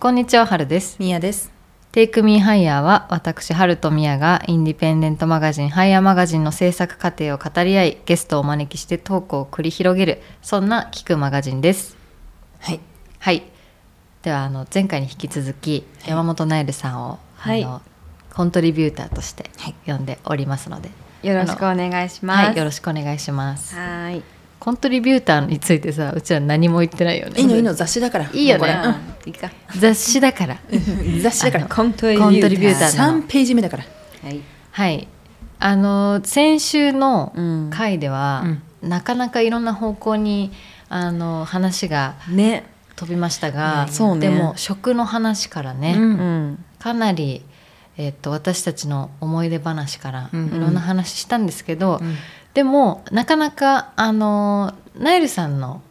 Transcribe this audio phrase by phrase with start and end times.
[0.00, 0.96] こんにちは、はるです。
[0.98, 1.52] みやです。
[1.92, 11.98] テイクミーハイヤーは私、はるとみやがインディペンデントマガジンハイヤーマガジンの制作過程を語り合い、ゲストをお招きしてトークを繰り広げる、そんな聞くマガジンです。
[12.60, 12.80] はい。
[13.18, 13.42] はい。
[14.22, 17.82] では、あの前回に引き続き、山本ナイルさんを、はいあの
[18.32, 20.88] コントリビューターとしてはい呼んでおりますので、
[21.22, 22.46] よろしくお願いします。
[22.46, 23.76] はい、よろしくお願いします。
[23.76, 24.39] はい。
[24.60, 27.40] コントリビューターについてさ、うちら何も言ってないよね。
[27.40, 28.30] いいのいいの雑誌だから。
[28.30, 29.50] いいよねもうこれあいいか。
[29.74, 30.58] 雑誌だから。
[30.70, 31.66] う ん雑誌だから。
[31.66, 32.74] コントリビューター。
[32.74, 33.84] ーター三ページ目だから。
[34.22, 34.40] はい。
[34.72, 35.08] はい、
[35.58, 38.44] あの先週のうん回では、
[38.82, 40.52] なかなかいろんな方向に
[40.90, 42.64] あの話がね。
[42.96, 46.04] 飛びましたが、うんそうねでも食の話からね、うんう
[46.50, 46.64] ん。
[46.78, 47.42] かなり、
[47.96, 52.16] えっと私たちの思い出話からうんいろんな話したんですけど、うん
[52.54, 55.82] でもなかなかあのナイルさんの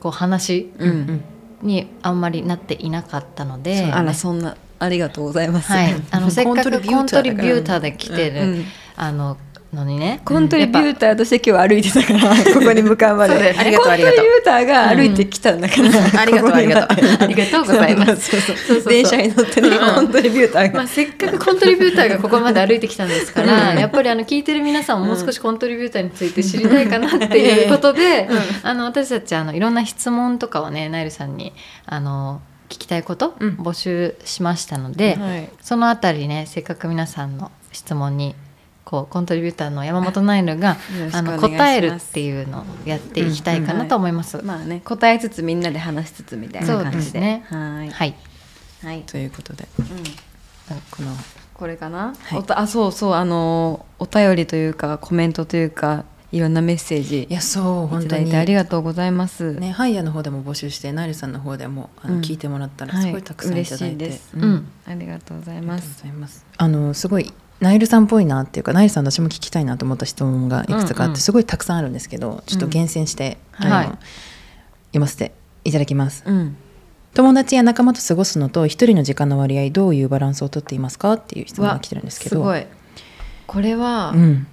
[0.00, 0.90] こう話うん。
[0.90, 1.24] うん。
[1.62, 5.70] にあんまりなっていなかったので、あらそんなありがとうございます。
[5.70, 8.64] はい、あの せっかくコントリビビューターで来てる、うん。
[8.96, 9.36] あの
[9.72, 10.20] のにね。
[10.24, 13.34] コントリビューターとして今日歩いてたから、 ここに向かうまで。
[13.34, 13.54] そうだよ。
[13.54, 14.40] ねありがとうコントリビュありがとう。
[14.40, 16.20] ーターが歩いてきたんだから。
[16.20, 16.98] ありがとうありがとう。
[17.20, 18.88] ありがとうございます。
[18.88, 20.88] 電車に乗ってね、コントリビューターまあ、が。
[20.88, 28.28] せっかくコントリビューターがここまで歩いてきたんですから、やっぱりあの聞いてる皆さんももう少しコントリビューターについて知りたいかなっていうことで、
[28.62, 31.52] あの私たちあのいろんな質問とかをねナイルさんに
[31.86, 33.56] あの聞きたいことうん。
[33.56, 35.50] 募集しましたので、はい。
[35.60, 38.34] そのあたりねせっかく皆さんの質問に
[38.84, 40.76] こうコントリビューターの山本ナイルが
[41.12, 44.42] あの答えるっていうのをやっていきたいかなと思います。
[44.42, 46.96] まあね、答えつつみんなで話しつつみたいな感じで。
[46.96, 47.44] ですね。
[47.48, 47.90] はい。
[47.90, 48.14] はい、
[48.82, 49.02] はい。
[49.02, 49.86] ということで、うん。
[50.90, 51.14] この
[51.54, 52.38] これかな、はい。
[52.38, 53.12] おたあそうそう。
[53.12, 57.26] あのお便りというかコメントというかいろんなメッセージ。
[57.28, 58.08] いやそうい本当に。
[58.08, 59.52] ただいてありがとうございます。
[59.54, 62.20] ねハイヤーの方でも募集してナイルさんの方でもあの、うん。
[62.22, 64.30] 聞いてもらったらはいすごいたくさんいただいて、嬉しいです。
[64.34, 64.42] うん。
[64.42, 64.68] うん。
[64.86, 66.02] ありがとうございありがとうごます。
[66.02, 66.46] ざいます。
[66.56, 71.16] あのすごいナイルさんっぽいなっていうかナイルさん私も聞きたいなと思った質問がいくつかあって、うんうん。
[71.16, 73.70] すごいたくさんあるんですけどちょっと厳選して、うん。
[73.70, 73.86] はい。
[73.86, 75.32] 読ませて
[75.64, 76.24] いただきます。
[76.26, 76.56] うん。
[77.14, 82.36] 友達や仲間と過ごすのと一人の時間の割合どういうバランスをとっていますかっていう質問が来てるんですけど。
[82.36, 82.66] すごい。
[83.46, 84.46] これはうん、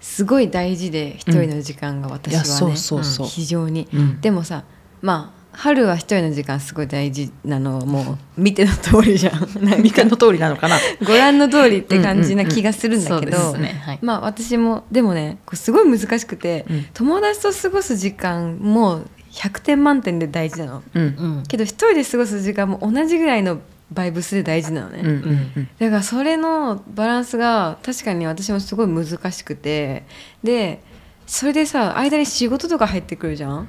[0.00, 4.20] すごい大事で一人の時間が私はね、いやそうそうそう、非常に、うん。
[4.20, 4.64] でもさ
[5.02, 9.48] まあ春は一人の時間すごい大事なのはもう見ての通りじゃん。
[9.82, 10.76] 見ての通りなのかな？
[11.04, 13.56] ご覧の通りって感じな気がするんだけど、
[14.02, 16.86] まあ私もでもねこれすごい難しくて、うん。
[16.92, 19.02] 友達と過ごす時間も
[19.32, 20.82] 100点満点で大事なの。
[20.92, 21.06] うんう
[21.40, 21.42] ん。
[21.48, 25.14] けど一人で過ごす時間も同じぐらいのバイブスで大事なのね、うんうん
[25.56, 25.68] うん。
[25.78, 30.04] だからそれのバランスが確かに私もすごい難しくて。
[30.44, 30.82] で
[31.26, 33.68] それでさ間に仕事とか入ってくるじゃん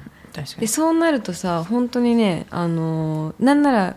[0.60, 3.96] でそうなるとさ本当にねあのーなんなら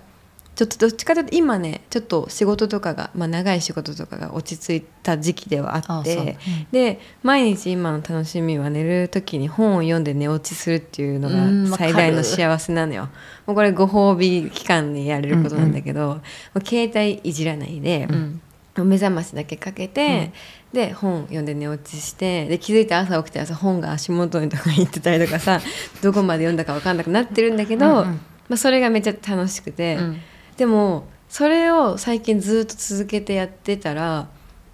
[0.53, 6.35] ちょっとどっちかというと今ねちょっと仕事とかが、まあ、長い仕事とかが落ち着いた時期ではあってあそう。
[6.71, 13.09] で毎日今の楽しみは寝る時に本を読んで寝落ちするっていうのうんが最大の幸せなのよ。
[13.47, 16.21] もうこれご褒美期間にやれることなんだけど、も
[16.55, 18.41] う携帯いじらないで、うん。
[18.77, 20.31] 目覚ましだけかけて、
[20.73, 25.59] で本読んで寝落ちしてで気づいて朝起きたらさ本が足元にとか行ってたりとかさ
[26.01, 28.05] どこまで読んだか分かんなくなってるんだけど、うんうん。
[28.47, 30.21] まあ、それがめっちゃ楽しくて、うん。
[30.57, 34.27] でもそれを最近ずっと続けてやってたら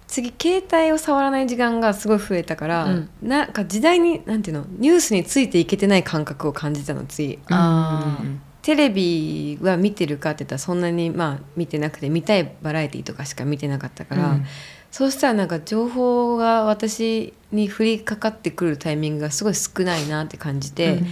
[0.06, 3.10] 次携帯を触らない時間がすごい増えたから、うん。
[3.20, 7.40] なんか時代になんていうのニュースについていけてない感覚を感じたの次。
[7.50, 8.18] あ
[8.62, 14.44] テレビは見てるかって言ったらそんなにまあ見てなくて見たいバラエティとかしか見てなかったから、うん
[14.90, 21.02] そうしたらなんか情報が私に降りかかってくるタイミングがすごい少ないなって感じて、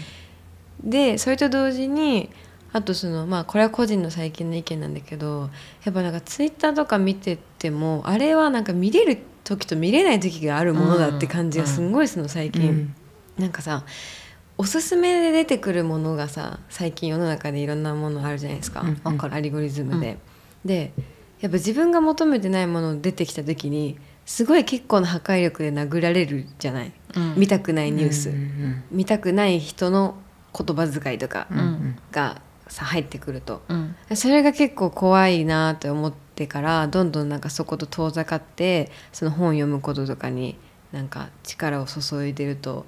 [0.82, 2.30] でそれと同時に
[2.72, 5.50] あとそのまあこれは個人の最近の意見なんだけど
[5.84, 12.68] やっぱなんかツイッターとか見ててもあれはなんか見れる時と見れない時があるものだって感じがすんごいするの最近。
[12.68, 12.94] うん。
[13.38, 13.84] なんかさ
[14.58, 20.18] おすすめで出てくるものがさ最近世の中でいろんなものあるじゃないですか、うんアリゴリズムで。
[20.64, 20.92] で
[21.40, 27.34] やっぱ自分が求めてないもの出てきた時にすごい結構な破壊力で殴られるじゃない、うん。
[27.36, 30.16] 見たくないニュース、うん見たくない人の
[30.56, 31.58] 言葉遣いとかうん。
[31.58, 33.62] うんがさ入ってくると。
[33.68, 33.94] うん。
[34.14, 40.58] それが結構怖いなと思ってからどんどんなんかそこと遠ざかってその本読むこととかに
[40.92, 42.86] なんか力を注いでると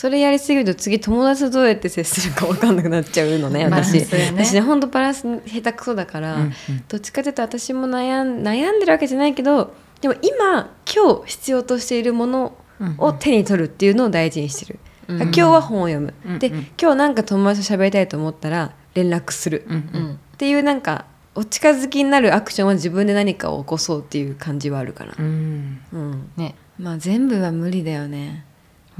[0.00, 4.32] それやりすぎると次友達とどうやって接するか分かんなくなっちゃうのねまあ私、ね。
[4.34, 6.42] 私ね本当バランス下手くそだから、うん。
[6.44, 6.52] うん
[6.88, 12.56] どっちかというと私も悩ん悩んでるわけじゃないけどでも今今日必要としているもの
[12.96, 15.20] を手に取るっていうのを大事にしてる、うん。
[15.20, 16.54] 今日は本を読む、でうん。
[16.54, 16.66] うん。
[16.80, 19.90] 今日なんか友達と喋りたいと思ったら連絡する、うん。
[19.92, 20.12] うん。
[20.14, 21.04] っていうなんか
[21.34, 25.80] お近づきになるアクションは自分で何かを起こそうっていう感じはあるかなうん。
[25.92, 26.30] うん。
[26.38, 26.54] ね。
[26.78, 28.46] まあ全部は無理だよね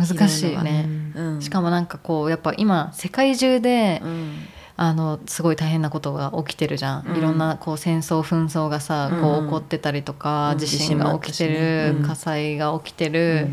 [0.07, 1.43] 難しいよね、うん。
[1.43, 4.33] しかもなんかこうやっぱ今世界中で、うん。
[4.77, 7.17] あのすごい大変なことが起きてるじゃん、うん。
[7.19, 10.59] いろんなこう戦争紛争がさ、こううん起こってたりとか、うん。
[10.59, 13.49] 地震が起きてる、火災が起きてる、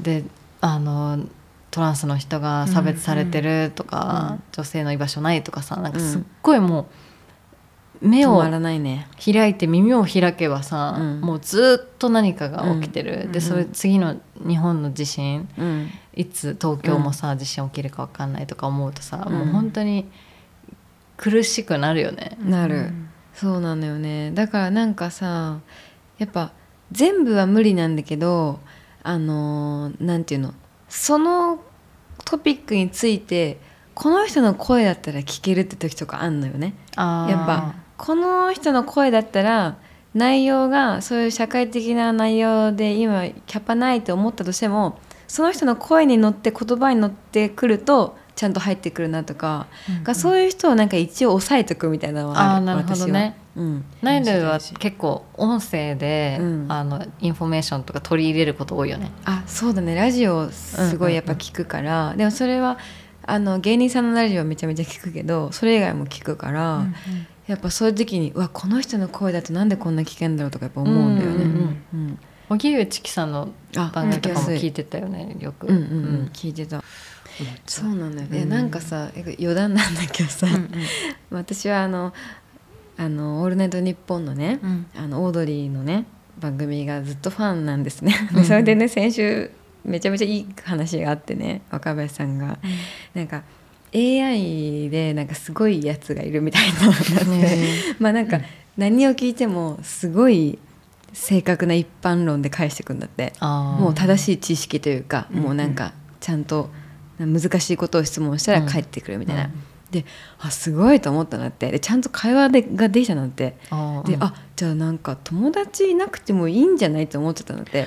[0.00, 0.24] で
[0.62, 1.18] あの
[1.70, 4.42] トランスの人が差別されてるとか、うん。
[4.52, 6.04] 女性の居場所ないとかさなんかうん。
[6.04, 6.86] すっごいもう
[8.00, 11.20] 目を開いて耳を開けばさ、うん。
[11.20, 13.32] もうずっと何かが起きてる、うん。
[13.32, 15.90] でそれ次の日本の地震うん。
[16.14, 19.32] いつ東京もさ、地震起きるか分かんないとか思うとさ、うん。
[19.32, 20.08] もう本当に
[21.16, 22.38] 苦しくなるよね。
[22.40, 22.92] なる、
[23.34, 24.30] そうなのよね。
[24.32, 25.58] だからなんかさ
[26.18, 26.52] やっぱ
[26.92, 28.60] 全部は無理なんだけど
[29.02, 30.54] あのーなんていうの
[30.88, 31.60] その
[32.24, 33.58] トピックについて
[33.94, 36.74] この人の声だったら聞けるって時とかあんのよね。
[36.96, 39.76] やっぱこの人の声だったら
[40.14, 49.66] 内容がそういう社会的な内容で今キャパないと思ったとしてもその人の声に乗って言葉に乗ってくるとちゃんと入ってくるなとか、
[50.04, 53.36] がそういう人をなんか一応押さえておくみたいなのはあるなるほどね。
[53.56, 56.66] うん、ナイルは結構音声で、うん。
[56.68, 59.10] あのインフォメーションとか取り入れること多いよね。
[59.24, 59.96] あそうだね。
[59.96, 62.78] ラジオすごいやっぱ聞くから、でもそれは
[63.26, 66.86] あの芸人さんのラジオめちゃめちゃ聞くけどそれ以外も聞くから、
[67.48, 71.44] やっぱそういう時にうわこの人の声だとなんでこんな聞けんだろうとかやっぱ思うんだよね。
[71.92, 72.18] うん
[72.50, 74.72] 荻上チキさんのあ番組とかも聞い。
[74.72, 75.66] てたよねよく。
[75.66, 75.86] うんうんう
[76.24, 76.82] ん、聞いてた。
[77.66, 78.48] そうなんだよね、うん。
[78.48, 80.46] なんかさ余談なんだけどさ、
[81.30, 82.12] 私はあの
[82.96, 84.86] 「あのオールナイトニッポン」のね、うん。
[84.96, 86.06] あのオードリーのね
[86.40, 88.14] 番組がずっとファンなんですね。
[88.32, 89.50] でそれでね先週
[89.84, 92.58] めちゃめちゃいい話があってね若林さんが、
[93.14, 93.42] なんか
[93.94, 97.68] AI でなんかすごいやつがいるみたいなのがあって、ね
[97.98, 98.40] まあなんか
[98.76, 100.58] 何を聞いてもすごい
[101.12, 103.32] 正確な一般論で返してくんだって。
[103.40, 106.70] もう正しい知識というか、もうなんかちゃんと
[107.18, 109.50] 難しいことを質問したら返ってくるみたいな、うん。
[109.90, 110.04] で
[110.38, 111.70] あすごいと思ったなって。
[111.70, 113.50] でちゃんと会話でができたなって。
[113.50, 114.14] で、あー。
[114.14, 117.86] うんあじゃあなんか友達いなくてもいいんじゃないと思っちゃったのって。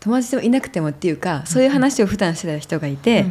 [0.00, 3.26] 友達でもいなくてもっていうかそういう話を普段してた人がいて、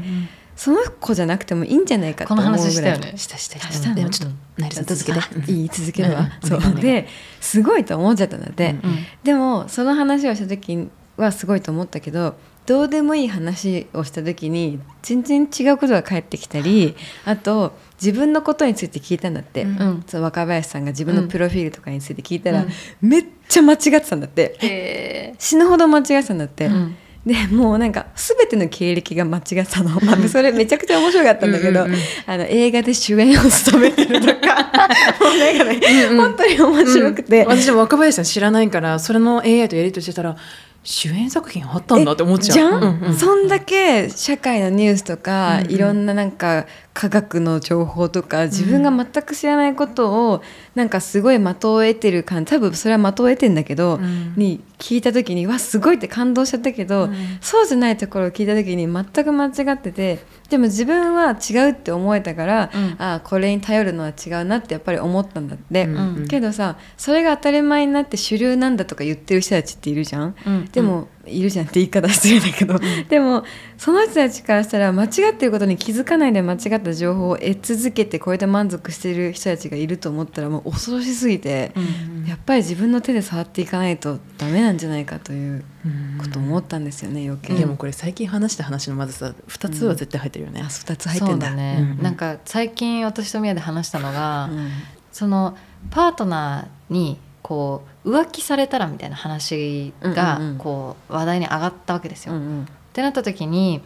[0.56, 2.92] その子じゃなくてもいいんじゃないかとこの思うぐらい。
[2.94, 3.18] 話したよね。
[3.18, 3.96] したしたあしたの？
[3.96, 5.20] でもちょっとナイルさん続けて。
[5.20, 6.76] あいい続けるわ、そう。
[6.82, 7.08] で
[7.42, 8.98] すごいと思っちゃったんだって、うん。
[9.24, 12.36] でもその話をした時はすごいと思ったけど
[12.66, 19.78] どうでもいい話をした時に全然違うことが返ってきたりあと自分のことについて聞いたんだって、うん。
[19.78, 22.70] うんそう若林さんが自分のプロフィールとかについて聞いたら、うん。
[23.02, 24.56] めっちゃ間違ってたんだって。
[24.62, 26.68] へ死ぬほど間違ってたんだって。
[26.68, 32.00] うんでもうなんか全ての経歴が間違ってたの、 まあ、それめちゃくちゃ面白かったんだけどうんうんうん。
[32.28, 34.72] あの映画で主演を務めてるとか。
[35.20, 40.36] もうなんかね、本当に面白くて、私も若林さん知らないからそれの AI とやりとりしてたら
[40.84, 42.54] 主演作品あったんだって思っちゃう。
[42.54, 43.14] じゃん、うんうん。
[43.16, 45.72] そんだけ社会のニュースとか、うんうん。
[45.72, 50.42] いろんななんか科学の情報とか自分が全く知らないことを
[50.76, 54.34] なんかすごい的を得てる感多分それは的を得てんだけど、うん。
[54.38, 57.38] に聞いた時にわすごいって感動しちゃったけど、うん。
[57.42, 60.20] そうじゃないところを聞いた時に全く間違ってて
[60.50, 62.96] でも自分は違うって思えたから、うん。
[62.98, 70.36] ああこれに頼るのは違うなってやっぱり思ったんだって、うんうんけどさそれが当たり前になって主流なんだとか言ってる人たちっているじゃん。
[70.48, 70.66] うん。
[70.72, 72.80] でも、いるじゃんって言い方失礼だけど、
[73.10, 73.44] でも
[73.78, 90.62] その人たちからしたら間違ってることに気づかないで間違った情報を得続けてこれで満足してる人たちがいると思ったらもう恐ろしすぎて、うんやっぱり自分の手で触っていかないとダメなんじゃないかといううんことを思ったんですよね余計、でもこれ最近話した話のまずさ2つは絶対入ってるよね。
[90.62, 91.48] あ、2つ入ってんだ。
[91.48, 92.04] そうだね、うん。
[92.04, 94.70] なんか最近私と宮で話したのが、うん。
[95.12, 95.56] その
[95.92, 100.58] パートナーにこう浮気されたらみたいな話がうんうんうん。
[100.58, 102.34] こう話題に上がったわけですよ。
[102.34, 102.68] っうんうん。
[102.92, 103.84] てなった時に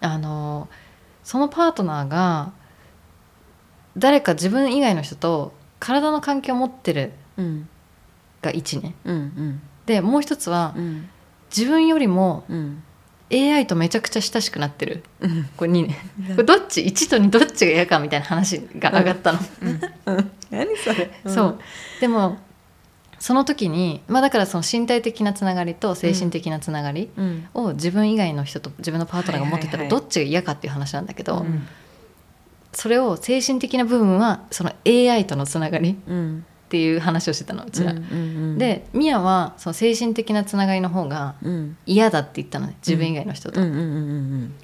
[0.00, 0.68] あの
[1.24, 2.52] そのパートナーが
[3.96, 7.68] 誰か自分以外の人と体の関係を持ってるうん。
[8.42, 8.94] が1ね。
[9.04, 9.60] うんうん。
[9.86, 11.08] でもう一つはうん。
[11.50, 12.84] 自分よりもうん。
[13.32, 15.02] AI とめちゃくちゃ親しくなってる。
[15.18, 15.48] うん。
[15.56, 15.98] これ2ね。
[16.30, 19.38] これどっち？1と2どっちが嫌かみたいな話が上がったの。
[20.48, 21.58] 何それ、そう。
[22.00, 22.38] でも
[23.20, 27.48] その時に、まあ、だからその身体的なつながりと精神的なつながりうん。
[27.52, 31.68] を自分以外の人と自分のパートナーが持ってたらどっちが嫌かっていう話なんだけど、うん。
[32.72, 36.44] それを精神的な部分はその AI とのつながりっうん。
[36.70, 37.92] ていう話をしてたのうちら。
[37.92, 41.76] うんうんでミヤはその精神的なつながりの方がうん。
[41.84, 43.60] 嫌だって言ったのね自分以外の人と。
[43.60, 44.54] うんうんうんうん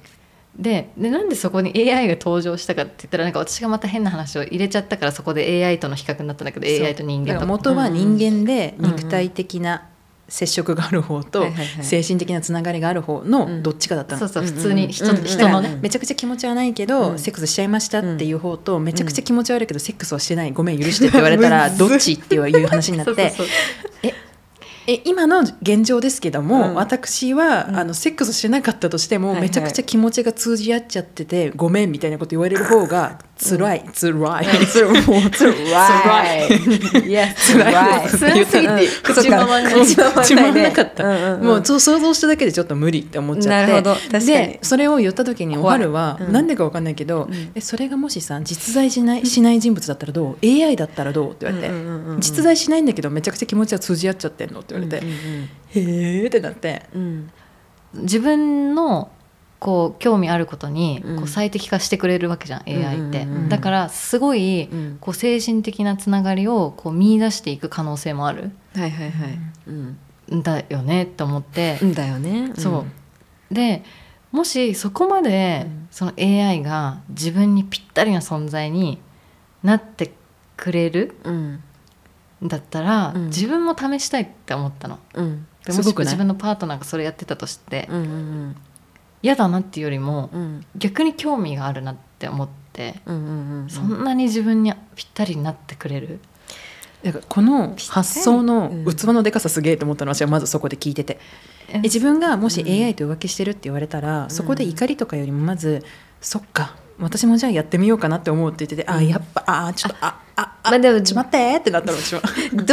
[0.57, 9.87] ででなんでそこに AI が登場したかって言ったらなんか私がまた変な話を入れちゃったからそこで AI との比較になったんだけど AI と人間と元は人間で肉体的な
[10.29, 11.45] 接触がある方と
[11.81, 14.19] 精神的なつながりがある方のどっちかだったの。
[14.19, 17.19] そうそううん普通に人,、うん人のね、めちゃくちゃ気持ちはないけど、うん。
[17.19, 20.51] セックスしちゃいましたっていう方と、めちゃくちゃ気持ち悪いけどセックスはしてない。
[20.51, 23.13] ごめん許してって言われたらどっちっていう話になって。
[23.31, 24.26] そうそうそう
[24.87, 26.75] え今の現状ですけども、うん。
[26.75, 29.47] 私は、あのセックスしなかったとしても、はいはい。
[29.47, 35.53] めちゃくちゃ気持ちが通じ合っちゃっててごめんみたいなこと言われる方が 辛い、辛いもう辛
[36.47, 43.71] いいや辛い辛すぎて口回ん口回んなかった、もうそう想像しただけでちょっと無理って思っちゃって。
[43.71, 43.93] なるほど。
[43.95, 44.25] 確かに。
[44.25, 46.31] でそれを言った時におはるは、うん。
[46.33, 51.31] なんでかわかんないけど、えそれがもしさ実在しないしない人物だったらどう？AI だったらどう？
[51.31, 51.73] って言われて、
[52.19, 54.61] 実在しないんだけどめちゃくちゃ気持ちは通じ合っちゃってんの？
[54.61, 55.13] って言われて、うん。
[55.13, 56.83] へーってなって。
[56.93, 57.31] うん。
[57.93, 59.11] 自分の
[59.59, 61.15] こう興味あることにうん。
[61.17, 63.49] こう最適化してくれるわけじゃん、AI って、うんうんうん。
[63.49, 64.97] だからすごいうん。
[65.01, 68.51] こう精神的なつながりをこう見出していく可能性もある。
[68.75, 69.39] はいはいはい。
[69.67, 69.97] うん。
[70.39, 72.51] んだよねって思って、うんだよね。
[72.57, 72.85] そ
[73.51, 73.53] う。
[73.53, 73.83] で
[74.31, 75.87] もしそこまでうん。
[75.91, 78.99] その AI が自分にぴったりな存在に
[79.63, 80.13] なって
[80.55, 81.63] くれるうん。
[82.43, 83.25] んだったら、うん。
[83.27, 84.99] 自分も試したいって思ったの。
[85.15, 85.47] うん。
[85.67, 88.55] ですもし自分のパートナーがそれやってたとしてうんうん
[89.27, 90.65] 嫌だなっていうよりもうん。
[90.75, 96.19] 逆に興味があるなって思って、うんうんうんそんなに自分にぴったりになってくれる、
[97.03, 98.95] だからこの発想のうん。
[98.95, 101.19] 器のでかさすげえと思ったのは私はまずそこで聞いてて。
[101.69, 101.79] え？
[101.79, 105.83] 自分がもし AI と浮気してるって言われたら、そこで怒りとかよりもまず
[106.21, 112.21] そっか私もじゃあやってみようかなって思うって言ってて、あやっぱあちょっとあああまあでもちょっと待ってってなったの私は。
[112.21, 112.63] どういう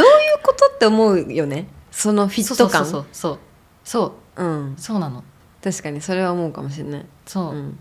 [0.43, 1.67] ことって思うよね？
[1.91, 2.85] そのフィット感？
[2.85, 3.39] そうそうそう。
[3.83, 4.43] そう。
[4.43, 4.75] うん。
[4.77, 5.23] そうなの
[5.65, 7.05] 確かにそれは思うかもしれない。
[7.25, 7.79] そう、うん。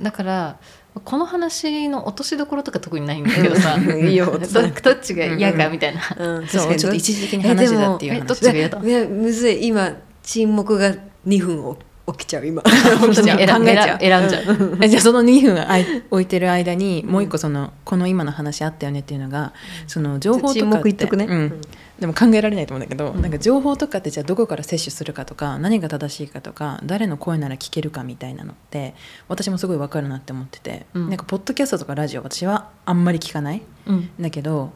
[0.00, 0.58] だから
[1.04, 3.74] この話の落としどころとか特にないんだけどさ。
[3.74, 4.24] う んいいよ。
[4.40, 9.66] どどっちが嫌かみたいな、うんそう確かにちょっと一時的に話だっていう話ちが嫌だいやむずい。
[9.66, 10.94] 今沈黙が
[11.26, 11.76] 2分
[12.12, 12.62] 起きちゃう今。
[13.00, 13.28] 本当に。
[13.28, 13.98] 選考えちゃう。
[14.00, 14.78] 選んじゃう。
[14.80, 15.86] えじゃあその2分あい。
[16.10, 19.52] 置いてる間にもう一個そのこの今の話あったよねっていうのが
[19.86, 21.26] その情報と沈かってね。
[21.28, 21.60] うん。
[21.98, 28.94] でも考えられないと思うんだけど、なんか情報とかってじゃあどこから摂取するかとか何が正しいかとか誰の声なら聞けるかみたいなのって
[29.28, 31.08] 私もすごい分かるなって思ってて、うん。
[31.08, 33.62] なんかポッドキャストとかラジオ私はあんまり聞かない。
[33.86, 34.10] うん。
[34.20, 34.72] だけど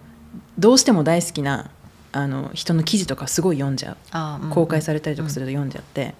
[0.58, 1.70] どうしても大好きな
[2.12, 4.50] あの人の記事とかすごい読んじゃう。
[4.50, 6.14] 公開されたりとかすると読んじゃって、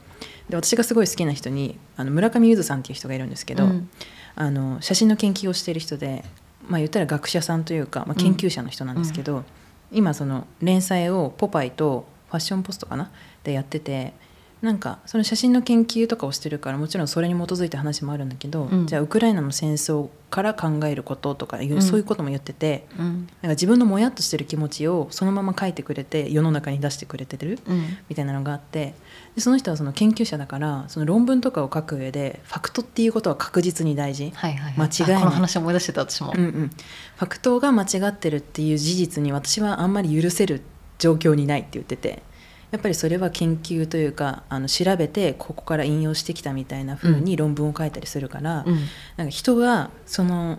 [0.50, 3.88] で私がすごい好きな人にあの村上ゆずさんっていう人がいるんですけど、うん。
[4.37, 6.25] あの写真の研究をしている人で、
[6.69, 9.45] まあ、言ったら学者さんというか、まあ、研究者の人なんですけど、
[9.90, 13.11] 今その連載を「ポパイ」と「ファッションポスト」かな？
[13.42, 14.12] でやってて
[14.62, 18.86] なんかその写真の研究とかをしてるからもちろんそれに基づいた話もあるんだけど、うん。
[18.86, 21.82] じゃあウクライナの戦争から考えることとかいう、うん。
[21.82, 23.06] そういうことも言っててうん。
[23.06, 27.96] なんか自分のもやっとしてる気持ちをそのまま書いてくれて世の中に出してくれてるうん。
[28.10, 28.94] みたいなのがあって
[29.34, 34.30] でその人はその研究者だからその論文とかを書く上でファクトっていうことは確実に大事。
[34.34, 34.88] はいはいはい。
[34.88, 35.16] 間違いない。
[35.16, 40.60] あこの話思い出してた私も、うんうん、ファクトが間違ってるっていう事実に私はあんまり許せる
[40.98, 42.22] 状況にないって言ってて
[42.70, 48.78] やっぱりそれは研究というかあの調べてここから引用してきたみたいな風に論文を書いたりするから、うん。
[49.16, 50.58] なんか人がその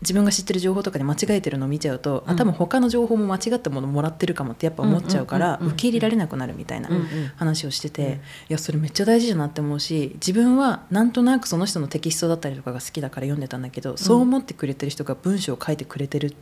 [0.00, 2.32] 自分が知ってる情報とかで間違えてるのを見ちゃうと、うん。
[2.32, 5.72] あ多分他の情報も間違ったものもらってるかもってやっぱ思っちゃうからうんうんうんうん。
[5.74, 7.04] 受け入れられなくなるみたいなうんうん
[7.36, 8.12] 話をしてて、うん。
[8.12, 8.16] い
[8.48, 16.34] やそれめっちゃ大事だなって思うし自分はなんとなくその人のテキストだったりとかが好きだから読んでたんだけど、そう思ってくれてる人が文章を書いてくれてる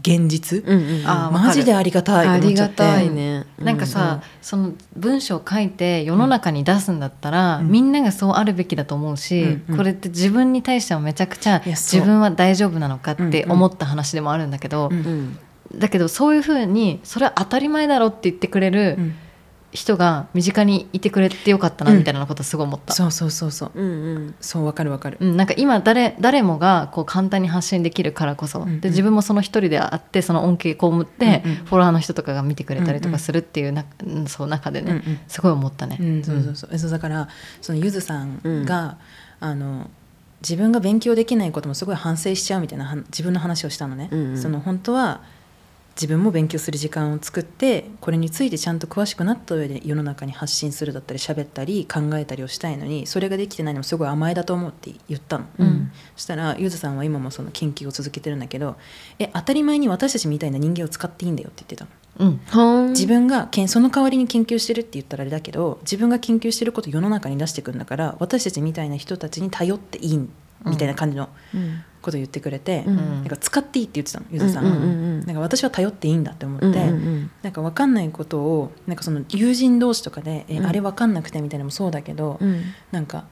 [0.00, 2.82] 現実、うんうんあーマジでありがたいとあ思っちゃって。
[2.82, 3.46] りがたいね。
[3.58, 7.70] なんかさ、その文章を書いて世の中に出すんだったら、うん。
[7.70, 9.76] みんながそうあるべきだと思うし、うんうん。
[9.78, 13.50] これって自分に対してもめちゃくちゃ自分は大丈夫なのかってうんうん。
[13.52, 15.38] 思った話でもあるんだけど、うんうん。
[15.78, 19.14] だけどそういうふうにそれは当たり前だろって言ってくれるうん
[19.74, 21.98] 人が身近にいてくれてよかったなうん。
[21.98, 22.94] みたいなことすごい思った。
[22.94, 23.72] そうそうそうそう。
[23.74, 24.34] うんうん。
[24.40, 28.80] そうわかるわかる、うん、なんか今誰誰もがこう簡単に発信できるからこそ、うんうん。
[28.80, 31.56] で自分もその一人であってその恩恵被って、うんうん。
[31.64, 34.26] フォロワーの人とかが見てくれたりとかするっていうな、うん。
[34.26, 35.18] そう中でね、うんうん。
[35.26, 35.98] すごい思ったね。
[36.00, 36.70] うん、そうそうそう。
[36.72, 37.28] えそうだから
[37.60, 38.98] そのゆずさんが、
[39.40, 39.90] あの
[40.40, 44.38] 自分が勉強できないこともすごい反省しちゃうみたいなは自分の話をしたのね、うんうん。
[44.38, 45.22] その本当は
[45.96, 55.92] 自分も勉強する時間を作ってこれについてちゃんと詳しくなった上で世の中に発信するだったり喋ったり考えたりをしたいのにそれができてないのもすごい甘えだと思うって言ったの、うん。
[56.16, 58.76] そしたらゆずさんは今もその研究を続けてるんだけど
[59.18, 61.90] え当たり前に私たちみたいな人間を使っていいんだよって言ってたの。
[62.18, 62.90] うん。
[62.90, 70.30] 自分がけんその代わりに研究してるって言ったらあれだけど自分が研究してることを世の中に出していくんだから私たちみたいな人たちに頼っていいん
[70.64, 71.28] みたいな感じの。
[71.54, 72.96] うんことを言ってくれて、うん。
[72.96, 74.92] なんか使っていいって言ってたのゆずさんが、うんうんうんう
[75.22, 75.26] ん。
[75.26, 80.66] なんか私は頼っていいんだって思って、うんうんなんか分かんないことをなんかその友人同士とかで、えうん。
[80.66, 82.62] あれ分かんなくてみたいなのもそうだけど、うん。
[82.92, 83.24] なんか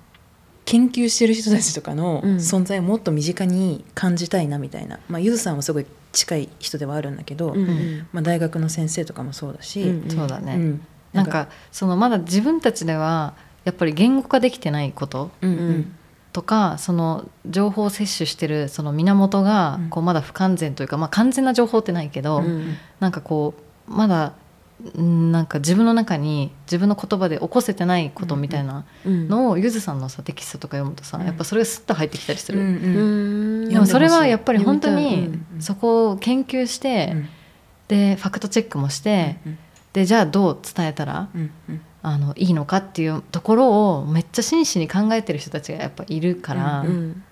[0.64, 2.36] 研究してる人たちとかのうん。
[2.36, 8.06] 存在をもっと身近に感じたいなみたいな、まあ、ゆずさんはすごい近い人ではあるんだけど、うんうん。
[8.12, 10.86] まあ、大学の先生とかもそうだし、うんそうだね、うん。
[11.12, 15.94] なんかそのまだ自分たちではやっぱり言語化できてないことうんううんん
[16.32, 19.90] とかその情報を摂取してるその源がうん。
[19.90, 23.54] こうまだ不完全というか、まあ、完全な情報ってないけど、うんなんかこ
[23.88, 24.32] うまだ
[24.98, 31.26] んなんか自分の中に自分の言葉で起こせてないことみたいなうんのをゆずさんのさテキストとか読むとさ、うん。
[31.26, 32.74] やっぱそれがスッと入ってきたりする、うんうん。
[32.74, 33.68] うん。
[33.68, 37.28] でもそれはやっぱり本当にうんそこを研究して、うん。
[37.88, 39.58] でファクトチェックもして、うん。
[39.92, 41.28] でじゃあどう伝えたら？
[41.34, 47.24] うんうんあのいいのかっていうところをめっちゃ真摯に考えてる人たちがやっぱいるから、うんうん。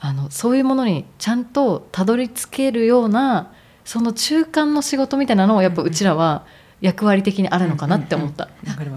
[0.00, 3.52] あのそういうものにちゃんとたどり着けるような
[3.84, 6.46] その中間の仕事みたいなのをやっぱうちらは
[6.80, 8.48] 役割的にあるのかなって思った。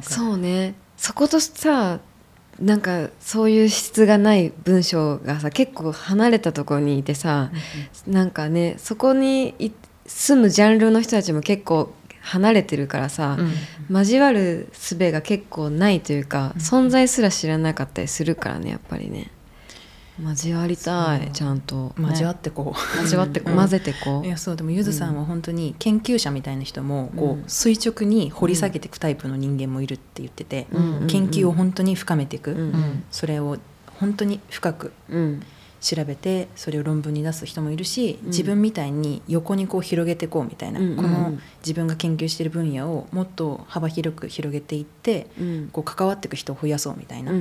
[0.02, 0.76] そうね。
[0.98, 2.00] そことさ
[2.60, 7.52] なんかそういう質がない文章がさ結構離れたところにいてさ、
[8.06, 9.72] なんかねそこにい
[10.06, 13.38] 住むジャンルの人たちも結構離れてるからさ、
[13.90, 13.98] うん。
[13.98, 16.62] 交わる術が結構ないというか、うん。
[16.62, 19.32] 存在すら知らなかったりするからねやっぱりね。
[20.24, 21.94] 交わりたいちゃんと。
[21.98, 24.26] 交わってこう、交わってこう混ぜてこう。
[24.26, 27.40] いやそうでもゆずさんは本当に研究者みたいな人もこうん。
[27.42, 31.08] う垂直に掘り下げていくタイプの人間もいるって言ってて、うん。
[31.08, 32.58] 研究を本当に深めていく、うん。
[32.58, 33.04] うん。
[33.10, 33.58] それを
[34.00, 35.44] 本当に深くうん
[35.82, 38.28] 調べてそれを論文に出す人もいるし、うん。
[38.28, 40.96] 自分みたいに横にこう広げていこうみたいな、うんうんうん。
[40.98, 45.70] この自分が研究している分野をもっと幅広く広げていってうん。
[45.72, 47.32] こう関わっていく人を増やそうみたいな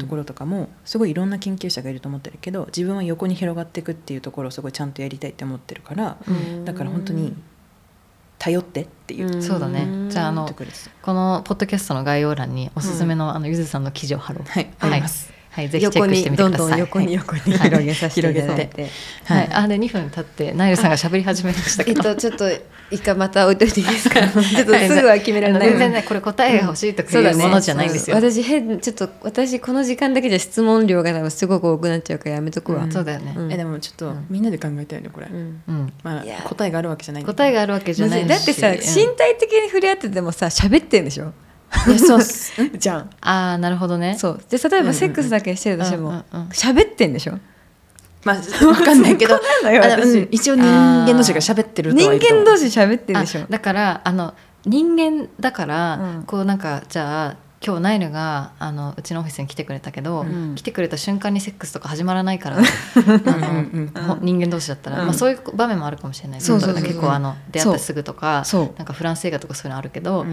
[0.00, 6.64] ところとかもすごいいろんな研究者がいると思ってるけど自分は横に広がっていくっていうところをすごいちゃんとやりたいって思ってるからうん。
[6.64, 7.34] だから本当に
[8.38, 9.42] 頼ってっていううん。
[9.42, 10.10] そうだね。
[10.10, 14.48] じゃああのとこのポッドキャストの概要欄におすすめの,、あのゆずさんの記事を貼ろう。
[14.48, 15.28] はい、あります。
[15.28, 15.34] はい、
[15.68, 16.70] ぜひチェッ横クしてみてにどんください。
[16.70, 18.82] どん横にはい横に広げさせていただいて。
[19.24, 22.44] はい、はいあで2分経ってナイルさんが喋り始めましたえっけど、とちょっと
[22.90, 24.20] 一回また置いといていいですか？
[24.26, 24.40] ちょっと
[24.74, 25.68] すぐは決められない。
[25.70, 28.16] 全然ねこれ答えが欲しいとかそうだねいうものじゃないんですよ。
[28.16, 32.84] 私変ちょっと私この時間だけじゃ質問量がすごく多くなっちゃうからやめとくわ。
[32.84, 33.34] うんそうだよね。
[33.36, 35.28] うんえでもちょっとうんみんなで考えたよねこれ。
[35.30, 35.92] うんうん。
[36.02, 37.24] まあ答えがあるわけじゃない。
[37.24, 38.26] 答えがあるわけじゃないし。
[38.28, 41.32] だってさ、うん身体的に触れ合っててもさ喋ってんでしょ？
[41.98, 42.52] そうっす。
[42.78, 43.10] じゃん。
[43.20, 44.16] ああなるほどね。
[44.18, 47.38] そうで例えばセックスだけしてるとしてもうんうんうん喋ってんでしょ？
[48.24, 49.38] まあわかんないけど、
[50.30, 53.46] 一応人間同士が喋ってると人間同士喋ってるでしょあ。
[53.50, 54.32] だからあの
[54.64, 62.62] 人間だから、うんこうなんかじゃあ今日ナイルがあのうちのオフィスに来てくれたけど、うん来てくれた瞬間にセックスとか始まらないから あ
[63.30, 68.42] のうん人間同士だったら、うんまあ、そういう場面もあるかもしれないそうそうそう結構あの出会ったすぐとか
[68.78, 70.24] なんかフランス映画とかそういうのあるけど。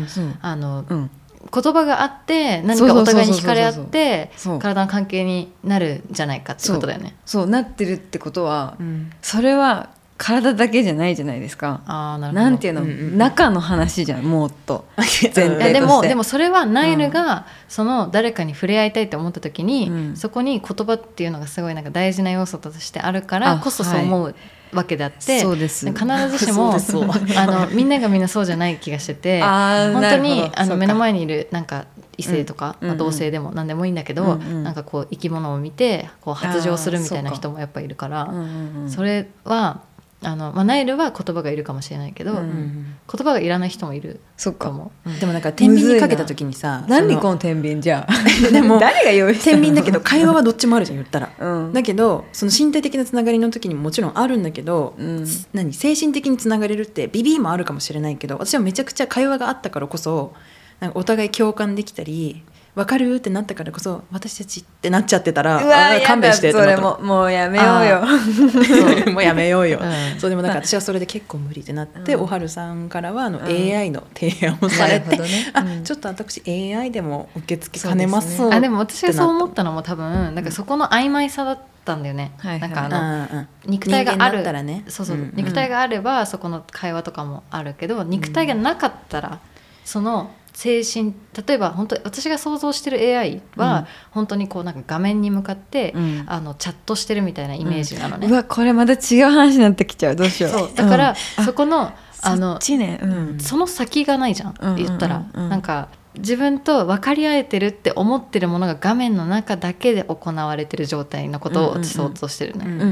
[0.42, 1.10] あのうん。
[1.54, 7.16] 言葉があって何かお互いに惹かれ合って体の関係になるんじゃないかってことだよね。
[7.26, 9.12] そうなってるってことはうん。
[9.22, 9.90] それは
[10.24, 11.82] 体だけじゃないじゃないですか。
[11.88, 12.44] あーなるほど。
[12.44, 14.86] なんていうの、うんうん中の話じゃんもっと。
[14.98, 20.16] いやでもでもそれはナイルがその誰かに触れ合いたいと思った時に、うん。
[20.16, 24.36] そこに言葉っていうのがすごいなんか大事な要素としてあるからあこそそう思う
[24.74, 25.88] わけであって、そうです。
[25.88, 26.76] 必ずしも
[27.36, 31.86] あのみんながみんなそうじゃない気がしてて本当にあの目の前にいるなんか
[32.18, 32.88] 異性とか、うん。
[32.90, 34.64] まあ、同性でも何でもいいんだけど、うんうん。
[34.64, 38.90] なんかこう生き物を見てこう発情するみたいな人もやっぱいるから、うんうんうん。
[38.90, 39.82] それは
[40.24, 42.38] あの、まあ、ナイルは言葉がいるかもしれないけど、うん。
[42.38, 44.68] うん言葉がいらない人もいるそっか。
[44.68, 45.20] と思う。
[45.20, 48.52] でもなんか天秤にかけた時にさ何この天秤じゃあ？
[48.52, 51.30] でも誰が用意天秤だけど会話はどっちもあるじゃん言ったら。
[51.38, 51.74] うん。
[51.74, 55.26] だけどその身体的なつながりの時にももちろんあるんだけど、うん。
[55.52, 55.74] 何？
[55.74, 60.34] 精神的につながれるってビビーもあるかもしれないけど私はめちゃくちゃ会話があったからこそ
[60.80, 63.16] なんかお互い共感できたり分かる？
[63.16, 65.60] ってなったからこそ私たちってなっちゃってたら
[66.06, 69.12] 勘弁してそれももうやめようよ。
[69.12, 70.20] もうやめようよ、 うん。
[70.20, 72.22] そうでもなんか私はそれで結構無理ってなって、うん。
[72.22, 73.44] おはるさんからはあのん。
[73.44, 75.52] AI の提案をされて、ね。
[75.54, 75.84] あうん。
[75.84, 78.38] ちょっと私 AI でも受け付けかねます。
[78.50, 82.62] であでも私がそう思ったのも多分なんかそこの曖昧さだったんだよね、はいはい。
[82.62, 84.44] なんかあの、肉体がある。
[84.44, 84.86] らね。
[84.88, 85.34] そうそう、うん。
[85.36, 89.40] 肉体があればそこの会話とかもあるけど肉体がなかったら
[89.84, 91.14] その精神
[91.48, 93.86] 例えば本当私が想像してる AI は、うん。
[94.12, 96.24] 本当にこうなんか画面に向かって、うん。
[96.28, 100.16] あのチャットしてるみたいなイメージなのね、うわこれまた違う話になってきちゃう。
[100.16, 100.52] どうしよう。
[100.52, 100.72] そう。
[100.76, 101.46] だから、うん。
[101.46, 103.00] そこのあそのね。
[103.02, 103.40] うん。
[103.40, 112.90] その先がないじゃん、うんうんうん言ったら、うんなんか自分と分かり合えてるって思ってるものが画面の中だけで行われてる状態のことを私想像してるね、うんうんうんう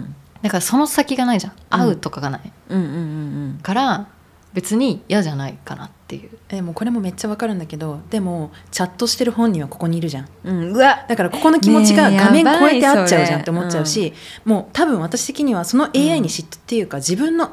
[0.00, 1.52] んだからその先がないじゃん。
[1.52, 1.58] うん。
[1.68, 2.94] 会うとかがない、うんうんう
[3.54, 3.58] ん。
[3.62, 4.08] から
[4.54, 6.30] 別に嫌じゃないかなっていう。
[6.48, 10.28] でもこれもめっちゃわかるんだけどでもチャットしてる本人はここにいるじゃん。
[10.44, 11.04] うんうんうわ。
[11.08, 14.12] だからここの気持ちが画面超えて合っちゃうじゃんって思っちゃうし、
[14.44, 17.50] もう多分私的にはその AI に嫉妬っていうか、自分の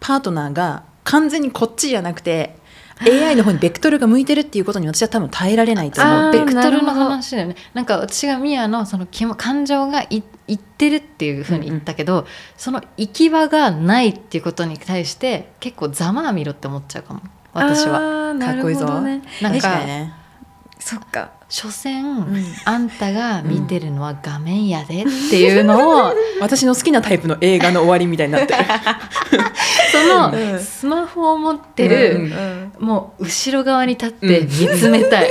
[0.00, 2.57] パートナーが完全にこっちじゃなくて
[3.00, 7.56] AI の方にベクトルが向いてるっていうことに私は多分耐えられないと思あーってベクトルの話だよね。
[7.74, 9.06] なんか私がミヤのその
[9.36, 17.20] 感情がいいってるっていうふうに言ったけど、その行き場がないっていうことに対して結構ざまあみろって思っちゃうかも。
[17.52, 17.98] 私は。
[17.98, 18.86] あーなるかっこいいぞ。
[18.86, 19.20] なん
[19.60, 20.12] かね。
[20.78, 22.44] そっか所詮、ん。
[22.66, 28.64] あんたが見てるのは画面やでっていうのを、 私の好きなタイプの映画の終わりみたいになってる。
[29.90, 30.52] そうん。
[30.52, 35.28] のスマホを持ってる、うんもう後ろ側に立って見つめたい、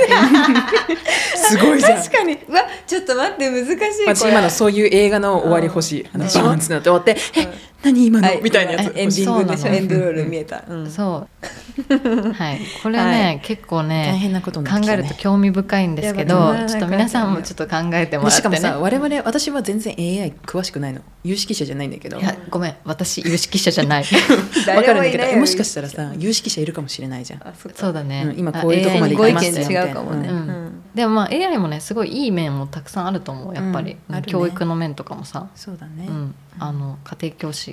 [1.34, 2.02] すごいじゃん。
[2.02, 2.38] 確かに。
[2.48, 7.48] うわちょっと待って難しい私今のそういう映画の終わり欲しい、あのバーンってなって終わって「え
[7.84, 8.92] 何今の?」みたいなやつ。
[8.96, 9.68] エンディングでしょ。
[9.68, 10.90] エンドロール見えた、うん。
[10.90, 12.32] そう。
[12.32, 12.60] はい。
[12.82, 13.40] これね、はい。
[13.40, 18.34] 結構大ね変なこと考えると興味深いんですけやどちょっと皆さんもちょっと考えてもらっね。
[18.34, 21.00] してかもさ我々私は全然 AI 詳しくないの。
[21.24, 22.18] 有識者じゃないんだけど。
[22.18, 22.74] いやごめん。
[22.84, 24.04] 私有識者じゃない。
[24.74, 27.40] わかるんだけど誰もしかしたらさ有識者いるかもしれないじゃん。
[27.40, 30.28] あそうだね、うん今こういうとこまで行きますよ違うかもね、
[30.94, 33.54] でもまあ AI もねすごいいい面もたくさんあると思う。
[33.54, 37.67] やっぱり、教育の面とかもさ、そうだね、うん、あの家庭教師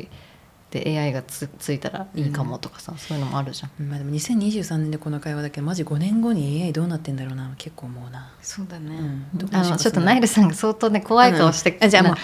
[0.72, 3.88] で AI がつついたらいいかもとかさ、そういうのもあるじゃん。
[3.88, 9.56] まあ、でも2023年でこの会話だけどマジ5年後に AI どうなってんだろうな結構思うな、そうだね、うん。
[9.56, 11.84] あのちょっとナイルさんが相当ね怖い顔して、うん。
[11.84, 12.12] あじゃあもう。
[12.14, 12.18] な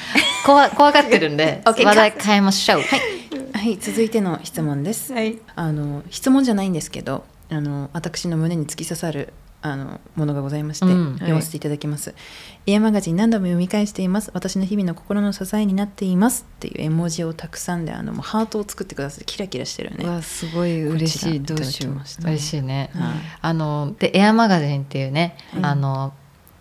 [0.46, 2.82] 怖怖がってるんで 話題変えましょう。
[2.82, 3.00] はい。
[3.54, 5.38] はい続いての質問です、はい。
[5.56, 12.16] あの質問じゃないんですけどあの私の胸に突き刺さるあのものがございまして、うん読ませていただきます、
[12.66, 14.32] イヤマガジン何度も読み返しています。
[14.34, 20.06] 私の日々の心の支えになっていますっていう絵文字をたくさんであのもうハートを作ってくださってキラキラしてるね。
[20.06, 21.42] うわすごい嬉しい。
[21.42, 21.96] どうしよう。
[22.24, 23.14] 嬉しいね、はい。
[23.42, 26.14] あのでエアマガジンっていうね、はいあの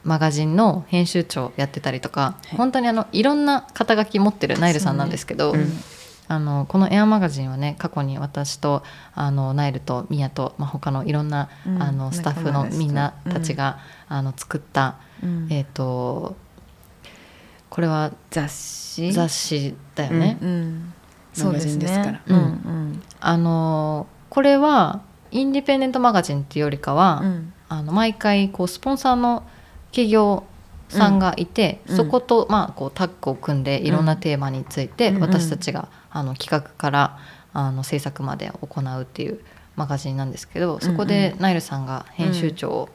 [0.03, 2.57] マガジンの編集長やってたりとか、はい。
[2.57, 5.55] 本当にあのいろんな肩書き持ってるナイルさんなんですけど、
[6.31, 8.85] あのこのエアマガジンはね過去に私と
[9.17, 15.49] あのナイルとミヤと、まあ、他のいろんな、うんあのスタッフのみんなたちが、あの作った、うん。
[15.51, 16.37] えっ、と
[17.69, 19.13] これは雑誌？
[19.13, 20.39] 雑誌だよね。
[20.41, 20.95] うん
[21.33, 22.13] そうですマガジンですから。
[22.13, 23.03] ねうんうん。
[23.19, 27.53] あのこれはインディペンデントマガジンっていうよりかは、うん。
[27.69, 29.43] あの毎回こうスポンサーの
[29.91, 30.45] 企業
[30.89, 31.97] さんがいて、うん。
[31.97, 35.21] そこと、まあ、こうタッグを組んでいろんなテーマについて、うん。
[35.21, 37.19] 私たちがあの企画から
[37.53, 39.41] あの制作まで行うっていう
[39.77, 42.89] マガジンなんですけどそこでナイルさんが編集長を、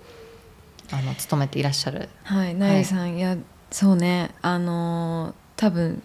[0.92, 2.10] あの務めていらっしゃる。
[2.24, 3.38] はいナイさん、い、や
[3.72, 4.32] そうね。
[4.42, 6.04] あのー多分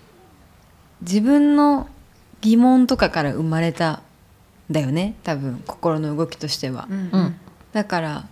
[1.03, 1.88] 自分の
[2.40, 4.03] 疑問とかから生まれた
[4.70, 5.16] んだよね。
[5.25, 7.11] 多分心の動きとしては、うん。
[7.12, 7.37] うん。
[7.73, 8.29] だから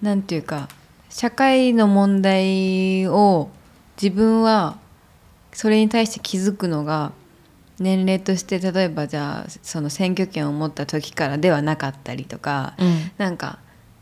[0.00, 0.68] なんていうか
[1.08, 3.50] 社会の問題を
[4.00, 4.78] 自分は
[5.52, 7.12] それに対して気づくのが
[7.82, 13.10] 年齢として例えばじゃあその選挙権を持った時からではなかったりとか、うん。
[13.18, 13.58] なんか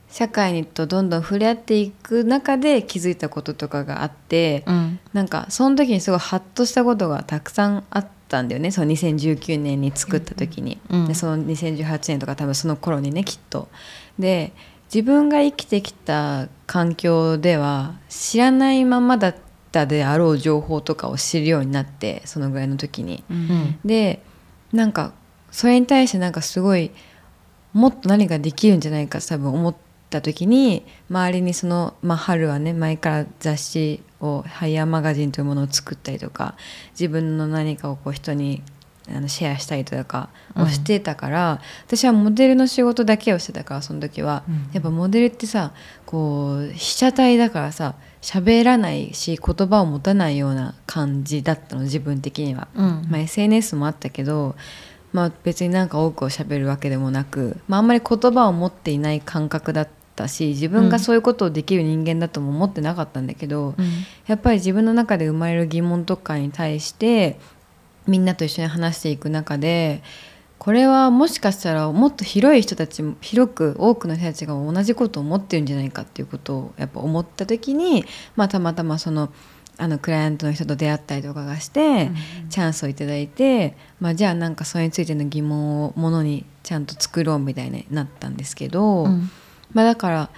[0.09, 5.01] 社会とどんどん触れ合っていく中で気づいたこととかがあって、うん。
[5.13, 11.09] なんかその時にすごいハッとしたことがたくさんあったんだよねその2019年に作った時に、うん。
[11.09, 13.69] でその2018年とか多分その頃にねきっと。
[14.19, 14.53] で
[14.93, 23.25] 自分が生きてきた環境では知らないままだったであろう情報とかを知るようになってそのぐらいの時に。
[23.31, 23.79] うん。
[23.85, 24.23] で
[24.73, 25.13] なんか
[25.51, 26.91] それに対してなんかすごい
[27.73, 29.75] もっと何ができるんじゃないかと多分思っ
[30.11, 36.57] た時に周りにその、まあ、春はね前から雑誌をハイヤーマガジンというものを作ったりとか
[36.93, 38.63] 自分の何かをこう人に
[39.09, 44.71] あのシェアしたりとかをしてたから、私はモデルの仕事だけをしてたからその時は、うん。
[44.73, 45.73] やっぱモデルってさ
[46.07, 52.69] こう被写体だからさ喋らないし言葉を持たないような感じだったの自分的には。
[52.75, 54.57] うんまあ、SNS もあったけど、
[55.13, 63.87] まあ、別になんか多くを喋るわけでもなく、まあ、あんまり言葉を持っていない感覚だったし自分がそういうことをできる人間だとも思ってなかったんだけど、うん
[64.27, 67.41] やっぱり自分の中で生まれる疑問とかに対して
[68.07, 70.03] みんなと一緒に話していく中で
[70.61, 78.05] これはもしかしたらもっと広い人たちも広く多くの人たちが同じことを思ってるんじゃないかっていうことをやっぱ思った時に、
[78.37, 79.33] まあ、たまたまその
[79.79, 82.11] あのクライアントの人と出会ったりとかがして、
[82.51, 89.31] チャンスをいただいて、まあ、じゃあなんかそれについての疑問をものにちゃんと作ろうみたいになったんですけど、うん。
[89.73, 90.31] まあ、だから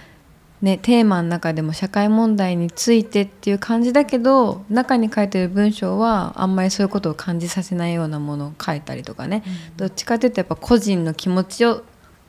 [0.63, 9.43] ね、テーマの中でも社会問題についてっていう感じだけど中に書いてる文章はあんまりそういうことを感じさせないようなものを書いたりとかね、
[9.75, 11.83] どっちかというとやっぱ個人の気持ちを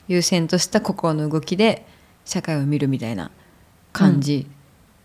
[0.09, 1.87] 優先とした心の動きで
[2.25, 3.31] 社会を見るみたいな
[3.92, 4.49] 感じ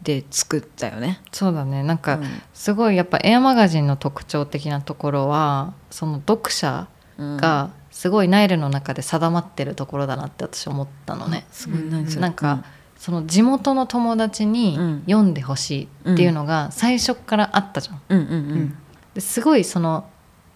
[0.02, 1.22] で作ったよね。
[1.32, 1.84] そうだね。
[1.84, 2.42] なんか、うん。
[2.56, 6.88] すごいやっぱエアマガジンの特徴的なところはその読者
[7.18, 11.46] がすごいナイルの中で定まってるところだなって私思ったのね。
[11.52, 11.82] すごい
[12.20, 12.63] なんか、
[12.99, 15.03] その地元の友達にうん。
[15.05, 18.01] 読んでほしいっていうのが最初からあったじゃん。
[18.09, 18.77] うんうんうん。
[19.13, 20.07] ですごいその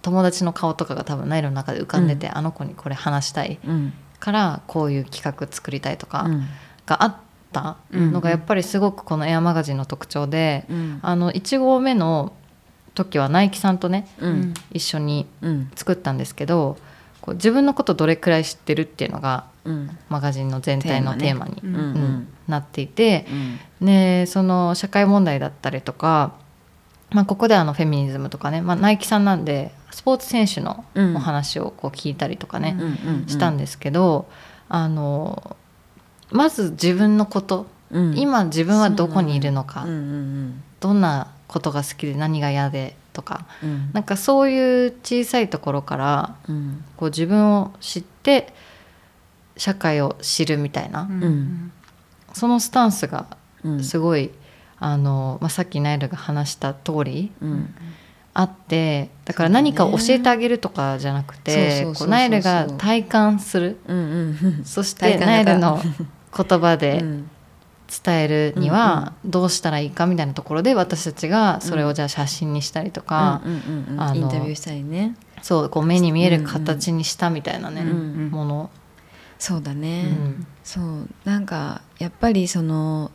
[0.02, 3.94] 友達の顔とかが多分ナイルの中で浮かんでて、あの子にこれ話したいうん。
[4.20, 6.46] からこういう企画作りたいとかうん。
[6.86, 7.16] があっ
[7.54, 11.00] たのがやっぱりすごくこのエアマガジンの特徴で、うん。
[11.02, 12.34] あの1号目の
[12.94, 14.54] 時はナイキさんとねうん。
[14.72, 15.72] 一緒にうん。
[15.76, 16.78] 作ったんですけど
[17.24, 19.98] こう自分のことどれくらい知ってるっていうのがうん。
[20.10, 21.56] マガジンの全体のテーマに、
[22.50, 23.26] なっていて、
[23.80, 23.88] うん。
[23.88, 26.34] でその社会問題だったりとか、
[27.12, 31.16] まあ、ここであのフェミニズムとかね、まあ、ナイキさんなんでスポーツ選手のうん。
[31.16, 32.76] お話をこう聞いたりとかね、
[33.28, 34.28] したんですけど
[34.68, 35.56] あの
[36.30, 38.18] まず自分のこと、うん。
[38.18, 39.86] 今自分はどこにいるのか、
[40.82, 43.90] どんなことが好きで何が嫌でとかうん。
[43.94, 46.84] なんかそういう小さいところからうん。
[46.98, 48.54] こう自分を知って
[49.56, 51.72] 社会を知るみたいな、ん。
[52.34, 53.84] そのスタンスがうん。
[53.84, 54.32] すごい、
[54.80, 57.74] あのまあ、さっきナイルが話した通りうん。
[58.36, 63.78] あってだから何かを教えてあげるとかじゃなくてナイルが体感する。
[63.88, 65.80] うんうんそしてナイルの
[66.36, 67.30] 言葉うでん
[68.04, 73.50] 伝えるにはどうしたらいいかみたいなところで私たちがそれをじゃあ写真にしたりとか、イ
[74.20, 75.16] ンタビューしたりね。
[75.42, 78.70] そうこう目に見える形にしたみたいなね、うんもの、
[79.38, 80.48] そうだうね、ん。
[80.64, 83.12] そうなんかやっぱりその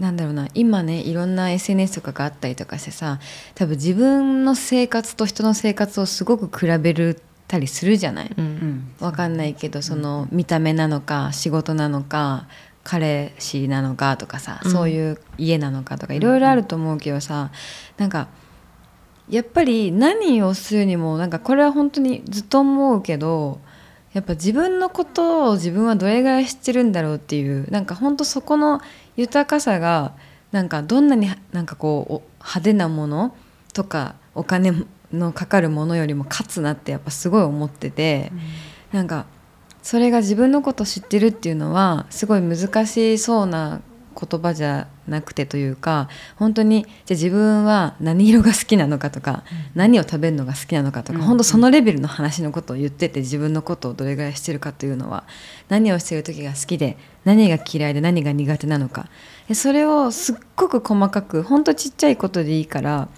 [0.00, 3.18] なんだろうな今ねいろんな SNS とかがあったりとかしてさ
[3.54, 8.94] 多分自分の生活と人の生活をすごく比べるたりするじゃない、うんうん。
[9.00, 12.46] わかんないけどその見た目なのか仕事なのか
[12.86, 17.50] 彼氏なのかとかさ、うんそういう家なのかとかいろいろあると思うけどさ
[17.98, 18.28] なんか
[19.28, 23.60] やっぱり何をするにもなんかこれは本当にずっと思うけど
[24.12, 28.80] やっぱ自分のことを自分はどれぐらい知ってるんだろうっていうなんか本当そこの
[29.16, 30.14] 豊かさが
[30.52, 33.36] なんかどんなになんかこうお派手なもの
[33.74, 34.72] とかお金
[35.12, 38.30] のかかるものよりも勝つなってやっぱすごい思ってて。
[38.92, 39.26] なんか
[39.86, 43.82] それが自分のことを知ってるっていうのはすごい難しそうな
[44.20, 49.44] 言葉じゃなくてというか本当にじゃあ自分は何色が好きなのかとか、
[49.76, 51.24] 何を食べるのが好きなのかとか、うん。
[51.24, 55.22] 本当そのレベルの話のことを言ってて自分のことをどれぐらい知ってるかというのは
[55.68, 59.08] 何をしてる時が好きで何が嫌いで何が苦手なのか。
[59.46, 63.08] でそれをすっごく細かく本当ちっちゃいことでいいから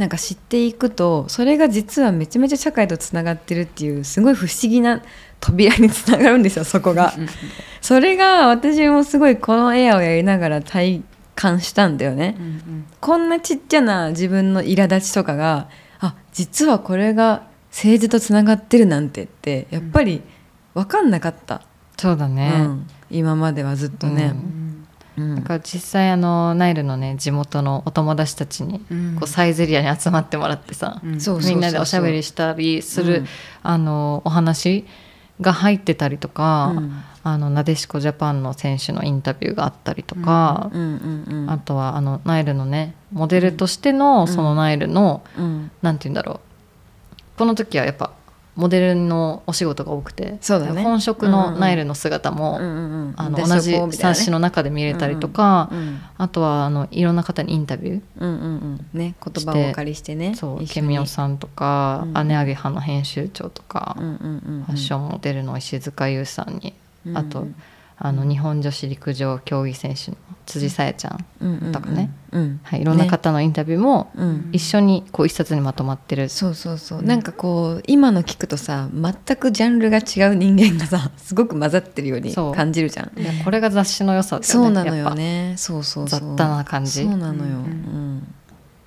[0.00, 5.02] なんか知っていくとそれが実はめちゃめちゃ社会とつながってるっていうすごい不思議な
[5.40, 7.12] 扉につながるんですよそこが。
[7.82, 11.02] それが私もすごいこのエアをやりながら体
[11.34, 12.34] 感したんだよね。
[13.00, 20.22] こんなちっちゃな自分の苛立ちとかがあ実はこれが政治とつながってるなんてってやっぱり
[20.72, 21.60] 分かんなかった、
[21.98, 22.86] そうだね、うん。
[23.10, 24.32] 今まではずっとね。
[24.54, 24.59] うん
[25.36, 29.16] だから実際あのナイルのね地元のお友達たちにうん。
[29.16, 31.18] こうサイゼリアに集まってもらってさ、うん。
[31.44, 33.26] みんなでおしゃべりしたりする、うん。
[33.62, 34.84] あのお話
[35.40, 36.92] が入ってたりとか、うん。
[37.22, 45.70] あのなでしこジャパンの選手のインタビューがあったりとか、うんうんうんあとはあのナイルのねモデルとしてのそのナイルの、うん。
[45.82, 46.40] なんて言うんだろう。
[47.36, 48.12] この時はやっぱ
[48.60, 50.82] モデルのお仕事が多くてそうだね。
[50.82, 52.78] 本職のナイルの姿も、うんうんう
[53.12, 53.14] ん。
[53.16, 58.86] あので同じ冊子の中で見れたりとか、うんあとはあのいろんな方にインタビューうんうんうん。
[58.92, 60.34] ね言葉をお借りしてね。
[60.34, 60.68] そう一緒に。
[60.68, 62.28] ケミオさんとか、うん。
[62.28, 64.64] 姉アゲハの編集長とか、うんうんうんうん。
[64.64, 66.74] ファッションモデルの石塚優さんに、
[67.06, 67.16] うん。
[67.16, 67.46] あと
[68.02, 72.10] あの日本女子陸上競技選手の辻沙絵ちゃん、とかね。
[72.32, 72.60] うん。
[72.62, 74.48] はい、いろんな方のインタビューもうん。
[74.52, 83.20] 一緒にこう一冊にまとまってる、そうそうそう、なんかこう今の聞くとさ全くジャンルが違う人間がさ すごく混ざってるように感じるじゃん。
[83.20, 85.54] いやこれが雑誌の良さだよねそうなのよね。
[85.58, 86.20] そうそうそう。
[86.20, 87.04] 雑多な感じ。
[87.04, 88.16] そうなのよ、ううん。
[88.16, 88.34] ん。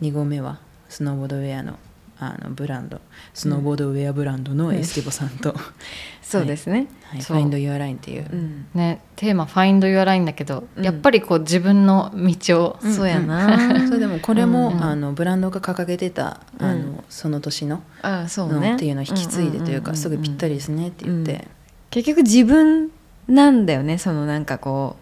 [0.01, 0.57] 2合目は
[0.89, 1.77] スノーボードウェアの
[2.19, 3.01] あのブランド
[3.33, 5.55] スノーボードウェアブランドのエスティボさんと、
[6.21, 7.37] そうですね、はい、そう。
[7.37, 8.65] Find Your Line っていう、うん。
[8.73, 10.83] ね、テーマ「Find Your Line」だけど、うん。
[10.83, 14.83] やっぱりこう自分の道を、そうやな、 そうでもこれも、うん。
[14.83, 18.69] あのブランドが掲げてたあの、うんその年のああそうね。
[18.69, 20.01] のっていうのを引き継いでというか、んんんん。
[20.01, 21.47] すぐぴったりですねって言って、
[21.89, 22.89] 結局自分
[23.27, 23.97] なんだよね。
[23.97, 24.95] そのなんかこ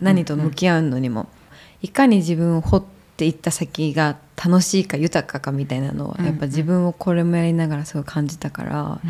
[0.00, 1.28] う何と向き合うのにも、
[1.82, 2.84] いかに自分を掘っ
[3.16, 9.00] ていった先が楽しいか豊かかみたいなのは、うんやっぱ自分をこれもやりながらすごい感じたから、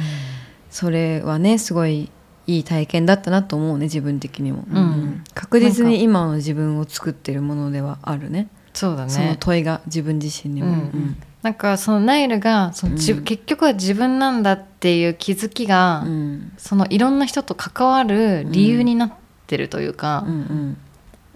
[0.71, 2.11] それはねすごい
[2.47, 5.25] いい体験だったなと思うね自分的にも、うん。
[5.35, 8.49] 確実に今の自分を作ってるものではあるね。
[8.75, 9.11] そうだね。
[9.11, 16.53] その問いが自分自身にも、うんなんかそのナイルがその結局は自分なんだっていう気づきが、うん。
[16.57, 19.13] そのいろんな人と関わる理由になっ
[19.47, 20.77] てるというか、うんうん。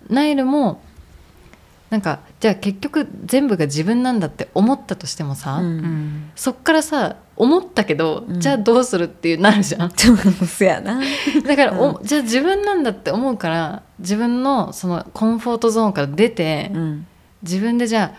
[0.09, 0.81] ナイルも
[1.91, 5.67] なんかじゃあ結局全部が自分なんだって思ったとしてもさ、うん。
[5.67, 8.41] うんそっからさ思ったけど、うん。
[8.41, 9.91] じゃあどうするっていうなるじゃん。
[9.97, 10.13] そ
[10.65, 11.01] うやな。
[11.47, 17.07] だから、おじゃあ自分なんだって思うから自分のそのコンフォートゾーンから出て、うん。
[17.43, 18.15] 自分でじゃ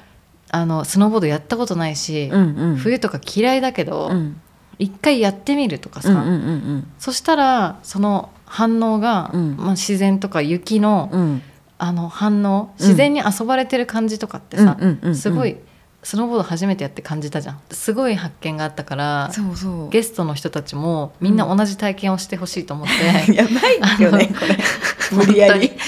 [0.51, 2.75] ああのスノーボードやったことないし、うんうん。
[2.77, 4.41] 冬とか嫌いだけど、うん。
[4.79, 6.91] 一回やってみるとかさ、うんうんうん。
[6.97, 9.57] そしたらその反応が、うん。
[9.57, 11.41] まあ、自然とか雪の,、うん
[11.79, 15.15] あの反応自然に遊ばれてる感じとかってさ、うんうんうんうん。
[15.15, 15.57] すごい
[16.03, 17.61] スノーボード初めてやって感じたじゃん。
[17.71, 19.31] すごい発見があったから
[19.89, 22.87] ゲストの人たちもみんな同じ体験をしてほしいと思っ
[23.25, 23.49] て、 やば
[23.97, 24.57] いよねこれ
[25.15, 25.67] 無理やり。
[25.67, 25.79] 本当に。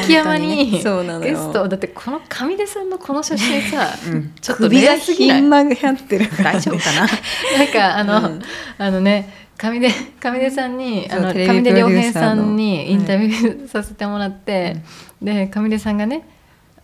[0.00, 1.32] 雪山に、本当にそうなのよ。
[1.32, 4.32] ゲストだってこの上出さんのこの写真さ、うん。
[4.40, 6.30] ちょっとレアすぎないひん曲がってる。
[6.42, 7.00] 大丈夫かな？
[7.58, 8.42] なんかあの、うん。
[8.78, 9.88] あのね上出
[10.20, 14.76] 上出さんにあの上出良平さんにインタビューさせてもらって、
[15.22, 16.26] で上出さんがね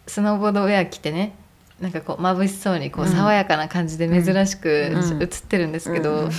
[0.07, 1.35] スノーボードウェア着てね
[1.81, 3.11] なんかこう眩しそうにこううん。
[3.11, 5.23] 爽やかな感じで珍しくうん。
[5.23, 6.31] 写ってるんですけど、うん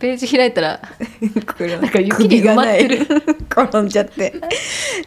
[0.00, 0.80] ページ開いたら
[1.20, 3.06] なんか雪に埋まってる。
[3.50, 4.34] 転んじゃって。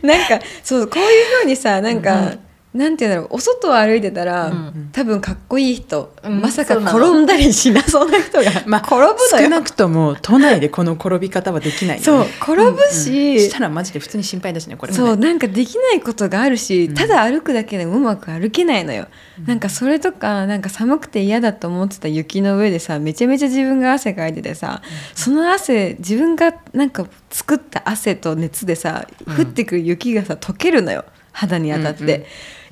[0.04, 1.10] なんかそうこういう
[1.42, 2.34] ふうにさなんか、
[2.74, 4.90] なんていうんだろうお外を歩いてたら、うん。
[4.92, 6.42] 多分かっこいい人、うん。
[6.42, 9.16] まさか転んだりしな そうな人が、まあ転ぶのよ。
[9.44, 12.04] 少なくとも都内でこの転び方はできないよね。
[12.04, 15.06] そう転ぶし、したらマジで普通に心配だしねこれもね。
[15.06, 16.94] そうなんかできないことがあるし、うん。
[16.96, 19.08] ただ歩くだけでもうまく歩けないのよ、
[19.46, 24.82] なんかそれとかなんか寒くて嫌だと思ってた雪の上でさめちゃめちゃ自分が汗かいててさ、
[25.14, 29.36] その汗自分がなんか作った汗と熱でさうん。
[29.36, 31.06] 降ってくる雪がさ溶けるのよ。
[31.32, 32.04] 肌に当たって。
[32.04, 32.24] うんうん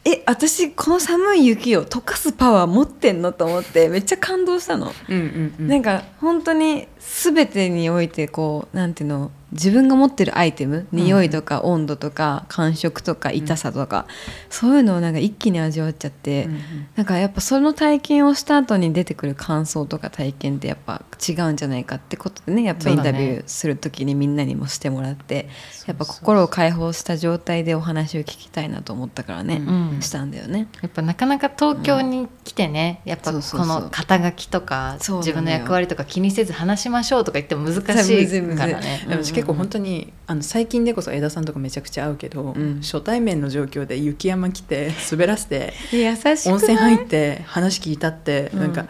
[0.04, 4.92] え私この寒い雪を溶かすパワー持ってんのと思ってめっちゃ感動したの。
[5.10, 14.08] うんうんうんなんか本当に全てにおいてこうなんていうの自分が持ってるアイテム匂いとか温度とか感触とか痛さとか、
[14.50, 16.50] そういうのをなんか一気に味わっちゃって、う
[16.96, 25.50] なんかやっぱその体験をした後に出てくる感想とか体験ってやっぱ違うんじゃないかってことでねやっぱインタビューする時にみんなにもしてもらって、
[25.88, 30.02] やっぱ心を解放した状態でお話を聞きたいなと思ったからね、うん。
[30.02, 30.68] したんだよね。
[30.82, 39.06] やっぱなかなか東京に来てね、やっぱこの肩書きとか自分の役割とか気にせず話しましょうとか言っても難しいからね。
[39.42, 42.82] 結構本当にあの最近でこそ枝さんとかめちゃくちゃ会うけど、ん。
[42.82, 48.74] 初対面の状況で雪山来て滑らせて優し温泉入って話聞いたって、うんなん。
[48.74, 48.86] か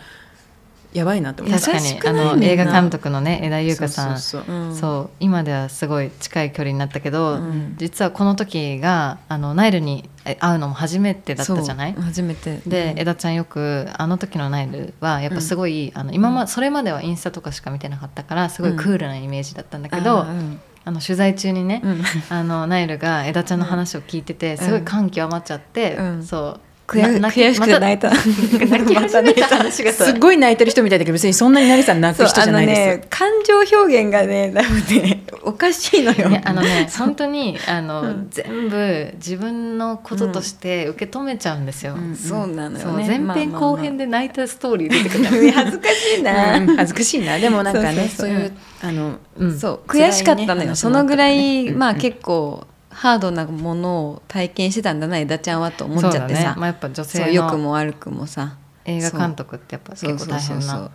[0.93, 1.59] やばいなって思った。
[1.59, 2.19] 確かに。
[2.19, 4.19] あの映画監督のね枝優香さん。
[4.19, 4.55] そうそうそう。
[4.55, 4.75] うん。
[4.75, 7.75] そう今ではすごい近い距離になったけど、うん。
[7.77, 11.93] 実はこの時があのナイルにえ会うのも初めてだったじゃない？
[11.93, 12.61] 初めて。
[12.67, 22.01] で、枝ちゃんよくあの時のナイルはやっぱすごい、あの今まそれまではインスタとかしか見てなかったからすごいクールなイメージだったんだけど、あーうんあの取材中にね、うん。
[22.29, 26.23] あのナイルが枝ちゃんの話を聞いててすごい感極まっちゃって、うん。
[26.23, 26.59] そう
[26.91, 28.09] 悔しくて泣いた。
[28.11, 29.93] 泣き始めた話が。
[29.93, 32.65] さすっごい泣いてる人みたいだけど別にそんなに成さん泣く人じゃない。
[32.65, 36.29] ですね感情表現がね多分ね おかしいのよ。
[36.43, 41.95] あのね本当にあの、全部自分のこととして受け止めちゃうんですよ。
[41.95, 42.15] うん。
[42.15, 43.19] そうなのよね。
[43.19, 46.75] 前編後編で泣いたストーリー出てくる 恥ずかしいな、うん。
[46.75, 47.37] 恥ずかしいな。
[47.39, 48.51] でもなんかねそういう
[48.81, 49.59] あのうん。
[49.59, 51.79] そう悔しかったのよ、話そのぐらい、うん。
[51.79, 56.35] まあ結構ハードなものを体験してたんだな枝ちゃんはと思っちゃってそうだね。
[56.41, 58.57] さまあ、やっぱ女性の良くも悪くもさ。
[58.85, 60.91] 映画監督ってやっぱ結構大変な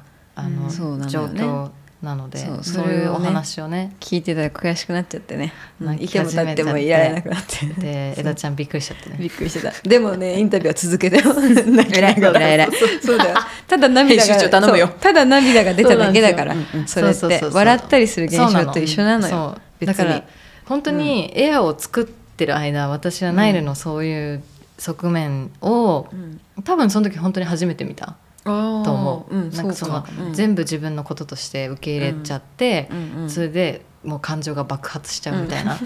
[1.08, 1.70] 状況
[2.02, 3.96] なのでそういうお話をね。
[4.00, 5.86] 聞いてたら悔しくなっちゃってね、うん。
[5.86, 7.66] 泣いても立ってもいられなくなって。
[7.80, 9.16] で枝ちゃんびっくりしちゃってね。
[9.18, 9.72] びっくりしてた。
[9.88, 12.70] でもね インタビューは続けてよ泣きながら偉い偉い
[13.02, 16.54] そうだよただ涙がただ涙が出ただけだから
[16.86, 20.22] それって笑ったりする現象と一緒なのよ別にだから
[20.66, 24.42] 本当にエアを作ってる間私はナイルのそういう
[24.78, 26.40] 側面を、うん。
[26.64, 28.16] 多分その時本当に初めて見た。
[28.44, 30.34] と思う、うん、なんかそのうん。
[30.34, 32.88] 全部自分のこととして受け入れちゃって、
[33.28, 35.78] それでもう感情が爆発しちゃうみたいな、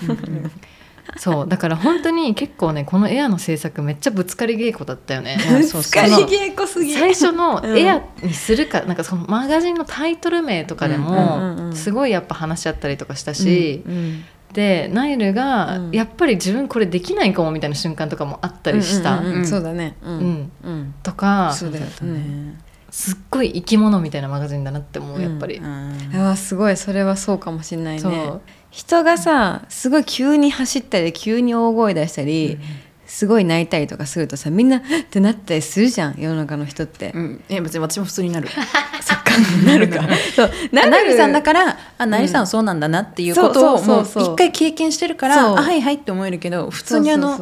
[1.16, 1.48] そう。
[1.48, 5.38] だから本当に結構ねこのエアの制作めっちゃぶつかり稽古だったよね。
[5.40, 7.78] いやそうそう疲れ稽古すぎ最初のうん。
[7.78, 15.90] エアにするか、なんかそのマガジンのタイトル名とかでもすごいやっぱ話し合ったりとかしたし、うんでナイルがうん。
[15.92, 19.46] やっぱり自分これできないかもみたいな瞬間とかもあったりした、うんうんうんうん。
[19.46, 19.96] そうだね。
[20.02, 20.18] ううん。
[20.18, 20.94] んうん。
[21.02, 22.58] とかそうだよね。
[22.90, 25.56] すっごい生き物みたいなマガジンだなって思うやっぱり。
[25.56, 25.96] うん。
[26.14, 26.76] あすごい。
[26.76, 28.12] それはそうかもしれないそう。
[28.12, 28.32] ね
[28.70, 32.56] 人がさすごい急に走ったり急に大声出したり、
[33.04, 34.80] すごい泣いたりとかするとさみんなっ
[35.10, 37.44] てなったりするじゃん世の中の人って、うん。
[37.48, 38.48] いや別に私も普通になる。
[38.48, 38.60] そ
[39.14, 40.00] っかなるか。
[40.34, 40.50] そう。
[40.72, 40.90] なる。
[40.90, 47.38] ナイルさんだからあナイルさんはそうなんだなっていうことをもう一回経験してるからはいはいって思えるけど普通にあの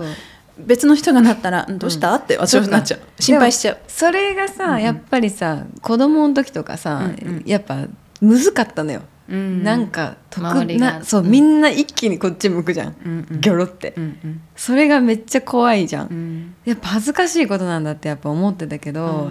[0.59, 3.01] 別の人がなったら「んどうした?」って私はなっちゃう。
[3.22, 3.78] 心配しちゃう。
[3.86, 7.43] それがさ、うんやっぱりさ子供の時とかさ、うんうん。
[7.47, 7.84] やっぱ
[8.20, 9.62] むずかったのよ、うん。
[9.62, 11.30] なんか得なそう、うん。
[11.30, 13.41] みんな一気にこっち向くじゃん、うんうん。
[13.41, 14.41] ギョロって、うんうん。
[14.57, 16.55] それがめっちゃ怖いじゃん、うん。
[16.64, 19.30] やっぱ恥ずかしいことなんだってやっぱ思ってたけど、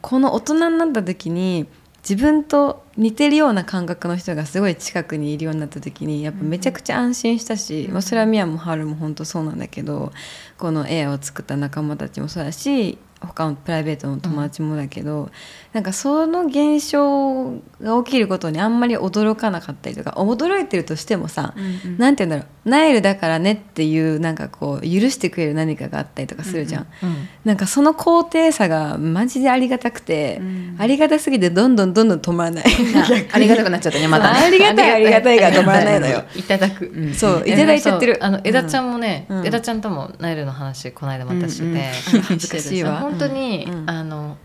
[0.00, 1.66] この大人になった時に
[2.08, 10.10] 自分と似てるような感覚の人がすごい近くにいるようになった時にやっぱめちゃくちゃ安心したし、まあ、それはミヤもハルも本当そうなんだけど
[10.56, 15.30] このエアを作った仲間たちもそうだし他のプライベートの友達もだけど、
[15.72, 26.86] なんかその現象が起きることにあんまり驚かなかったりとか驚いてるとしてもさ、うんなんて言うんだろうナイルだからねっていうなんかこう許してくれる何かがあったりとかするじゃん。
[27.02, 30.76] うんなんかその高低差がマジでありがたくて、うん。
[30.78, 32.64] ありがたすぎてどんどんどんどん止まらない。
[32.94, 34.40] あありがたくなっちゃったねま たね。
[34.46, 35.40] ありがたいありがたい。
[35.40, 36.24] が止まらないのよ。
[36.36, 37.14] いただく、うん。
[37.14, 38.18] そうえいただいちゃってる。
[38.20, 39.46] あの枝ちゃんもね、うん。
[39.46, 43.07] 枝ちゃんともナイルの話この間またしてて、うんうん恥ずかしいわ。
[43.10, 44.36] 本当に、うんあの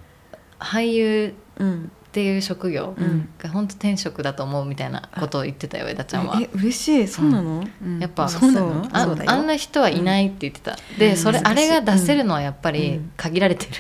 [0.59, 3.28] 俳優うんっていう職業うん。
[3.39, 6.39] が本当天職だと思うみたいなことを言ってたよ枝ちゃんは。
[6.39, 6.47] え。
[6.53, 7.07] 嬉しい。
[7.07, 7.66] そうなの？
[7.84, 7.99] うん。
[7.99, 8.88] やっぱそうなの？
[8.93, 13.11] ああんな人はいないって言ってた、でそれあれが出せるのはやっぱりうん。
[13.18, 13.72] 限られてる、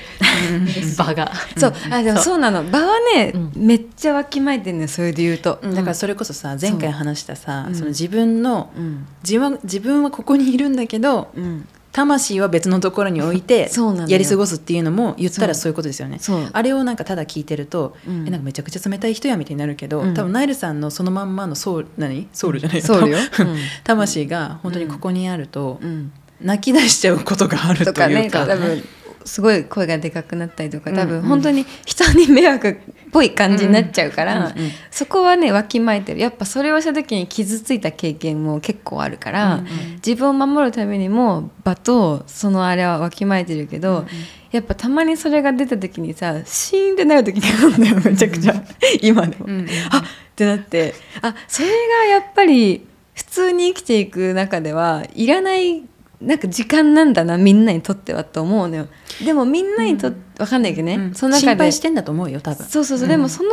[0.97, 1.31] 場が。
[1.55, 1.73] そう。
[1.91, 2.37] あでもそう。
[2.39, 2.63] なの。
[2.63, 3.51] 場はね、うん。
[3.55, 5.59] めっちゃわきまえてんのよそれで言うと。
[5.61, 9.05] だからそれこそさ前回話したさその自分のうん。
[9.23, 13.69] 自分は自分はここにいるんだけどうん魂は別のところに置いて
[14.09, 15.71] やり過ごすっていうのも言ったらそう。
[15.71, 16.19] いうことですよね。
[16.51, 18.27] あれをなんかただ聞いてると、うん。
[18.27, 20.13] えなんかめちゃくちゃ冷たい人やみたいになるけど、うん。
[20.13, 22.81] 多分ナイルさんのそのまんまのソウル何ソウルじゃない。
[22.81, 23.17] ソウルよ。
[23.39, 23.57] うん。
[23.83, 26.11] 魂が本当にここにあると、うん。
[26.41, 28.83] 泣き出しちゃうことがあるととかねいうか多分
[29.25, 31.23] すごい声がでかくなったりとか多分うん。
[31.23, 32.75] うん本当に人に迷惑っ
[33.11, 34.65] ぽい感じになっちゃうから、うんうん。
[34.65, 36.19] うんそこはねわきまえてる。
[36.19, 39.67] やっぱそれをした時に傷ついた経験も結構あるから、うんうん。
[39.95, 44.05] 自分を守るためにも場とそのあれはわきまえてるけど、
[44.51, 48.53] やっぱたまにそれが出た時にさシーンってなる時があるんだよめちゃくちゃ。
[49.01, 49.45] 今でも。
[49.45, 49.67] うんうん。
[49.89, 50.01] あっ
[50.35, 50.93] てなって。
[51.21, 51.73] あそれが
[52.11, 55.83] やっぱり普通に生きていく中ではいらない
[56.21, 58.87] なんか時間なんだなみんなにとってはと思うのよ。
[59.25, 61.13] でもみんなにとって、わかんないけどね、うん。
[61.13, 61.47] その中で。
[61.51, 62.65] 心配してんだと思うよ多分。
[62.65, 63.49] そうそうそう、でもその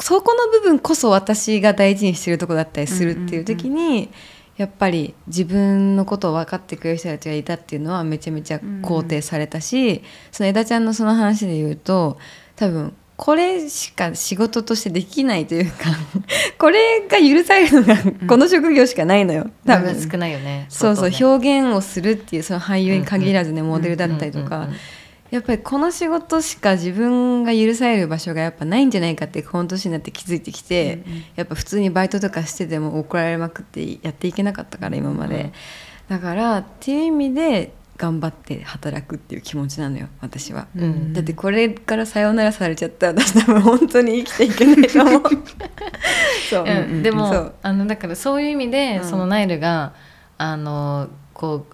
[0.00, 4.10] そこの部分こそ私が大事にしてるとこだったりするっていう時に、
[4.56, 12.18] やっぱり自分のことを分かってくれる人たちがいたっていうのはめちゃめちゃ肯定されたし、その枝ちゃんのその話で言うと
[12.56, 15.90] 多分これしか仕事としてできないというか
[16.58, 17.96] これが許されるのが
[18.26, 19.50] この職業しかないのよ。
[19.64, 20.10] 多分。
[20.10, 20.66] 少ないよね。
[20.68, 24.76] そうそう、表現をするっていうその俳優に限らずね、モデルだったりとか、うんうんうん
[25.34, 31.02] やっぱりこの仕事しか自分が許される場所がやっぱないんじゃないかってこの年になって気づいてきて、
[31.34, 35.52] やっぱ普通にバイトとかしてても怒られまくってやっていけなかったから今まで、
[36.08, 41.12] だからっていう意味で頑張って働くっていう気持ちなのよ私は、うん。
[41.12, 45.22] だってこれからさよならされちゃったら私多分本当に生きていけないと思う。
[46.50, 47.02] そう、うん。
[47.02, 49.08] でも、あのだからそういう意味で、うん。
[49.08, 49.92] そのナイルが
[50.38, 51.66] あのこ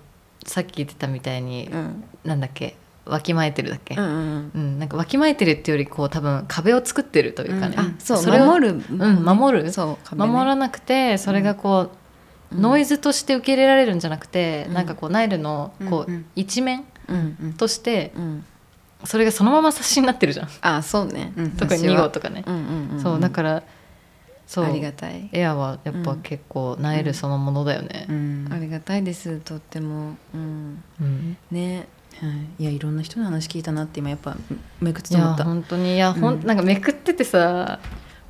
[0.45, 2.05] うさっき言ってたみたいに、うん。
[2.25, 4.79] なんだっけわきまえてるだっけ、うんうんうん。
[4.79, 7.85] なんかわきまえてるっていうよりこう多分壁を作ってるというかね、うん。
[7.87, 9.73] あそうれを守る、うん守る。
[9.73, 10.29] そう壁ね。
[10.29, 12.00] 守らなくてそれがこう、うん
[12.53, 14.75] ノイズとして受け入れられるんじゃなくて、うん。
[14.75, 16.15] なんかこうナイルのこう、うん。
[16.15, 17.53] うん一面うんうん。
[17.55, 18.45] としてうん。
[19.05, 21.51] それがそのまま冊子になってるじゃん、あそうね、うん。
[21.53, 23.63] 特に2号とかね、うんうんうん、そうだから
[24.51, 24.65] そう。
[24.65, 25.31] ありがたい。
[25.33, 28.07] エアはやっぱ結構ナイルそのものだよね。
[28.09, 28.49] う、ん。
[28.53, 30.17] ありがたいですとっても。
[30.35, 30.83] うん。
[31.01, 31.37] うん。
[31.53, 31.87] ね。
[32.21, 32.27] は
[32.59, 34.37] い、いやいろんな人の話聞いたなって今やっぱ
[34.81, 35.45] めくってた。
[35.45, 35.95] 本当に。
[35.95, 36.45] いや、ほんうん。
[36.45, 37.79] なんかめくっててさ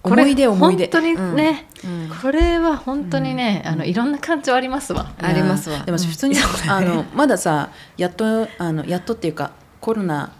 [0.02, 0.84] これ思い出思い出。
[0.84, 2.08] 本当にね、うん。
[2.22, 3.72] これは本当にね、うん。
[3.72, 5.80] あのいろんな感情ありますわ、ありますわ。
[5.80, 6.36] でも普通に、
[6.68, 10.32] あのまださやっとあのやっとっていうかコロナ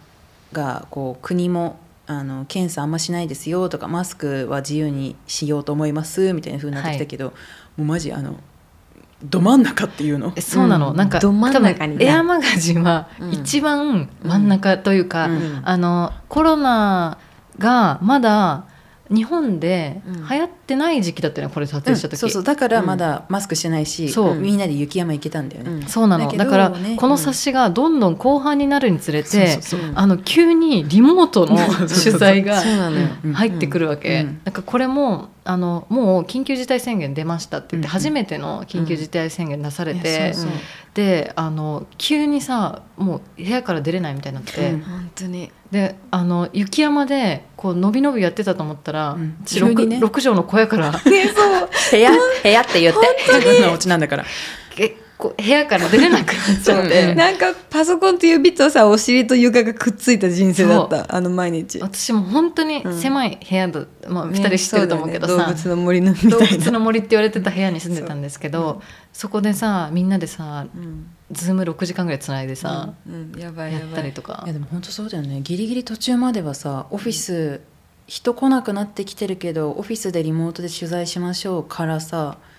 [0.51, 7.33] がこう国もあの検査あんましないですよとかマスクは自由にしようと思いますみたいな風になってきたけど、も
[7.79, 8.35] うマジあの
[9.23, 10.33] ど真ん中っていうの？
[10.35, 10.97] えそうなの、うん。
[10.97, 13.31] なんかど真ん中に多分エアマガジンはうん。
[13.31, 15.61] 一番真ん中というか、うん。
[15.63, 17.19] あのコロナ
[17.59, 18.65] がまだ
[19.11, 20.27] 日本でうん。
[20.27, 22.43] 流行ってない時期だったよねこれ撮影した時、そうそう。
[22.43, 24.35] だからまだマスクしてないし、そう。
[24.35, 25.81] みんなで雪山行けたんだよね、うん。
[25.83, 26.25] そうなの。
[26.25, 26.95] だけどだからね。
[26.95, 29.59] この冊子がどんどん後半になるにつれて
[29.95, 31.57] あの急にリモートの
[31.87, 32.61] 取材が
[33.33, 34.41] 入ってくるわけ、うん。
[34.45, 40.51] なんかこれもあのもう緊急事態宣言出ましたって言ってうん初めての緊急事態宣言出されいて、やそうそう
[40.93, 45.51] であの急にさもう部屋から出れないみたいになって、うん本当に。
[45.71, 49.37] であの雪山でこう伸び伸びやってたと思ったら、うん。
[49.45, 49.99] 私六急にね。
[49.99, 50.91] 六畳の小屋から。
[50.99, 51.11] そう。
[51.91, 52.99] 部屋部屋って言って。
[53.33, 54.25] 自分のお家なんだから
[55.21, 61.79] 結構部屋から出れなくなっちゃって、うんなんかパソコンと指とさお尻と床がくっついた人生だったあの毎日。
[61.79, 66.37] 私も本当に狭い部屋だ、まあ、2人知ってると思うけどさ、ねね動物の森のみたいな。
[66.37, 68.81] 動物の森って言われてた部屋に住んでたんですけど
[69.13, 71.07] そ,、こでさみんなでさうん。
[71.31, 73.33] ズーム6時間ぐらいつないでさ、うん。
[73.37, 74.41] やばいやっやばいたりとか。
[74.45, 75.41] いやでも本当そうだよね。
[75.41, 77.61] ギリギリ途中まではさオフィス
[78.07, 82.50] 人来なくなってきてるけどオフィスでリモートで取材しましょうからさで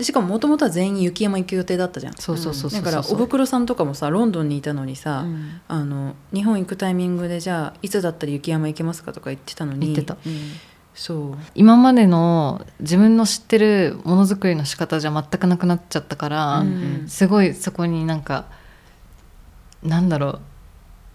[0.00, 2.14] しかももともとは全員雪山行く予定だったじゃん。
[2.14, 5.60] そうそうそうそうだからおぶくろさんとかもさロンドンにいたのにさ、うん。
[5.68, 9.92] あの日本行くタイミングでじゃあいつだったら雪山行けますかとか言ってたのに。
[9.92, 10.16] 言ってた。
[10.94, 11.38] そう。
[11.54, 17.04] 今までの自分の知ってるものづくりの仕方じゃ全くなくなっちゃったから、うん。
[17.06, 18.46] すごいそこになんか
[19.84, 20.40] なんだろ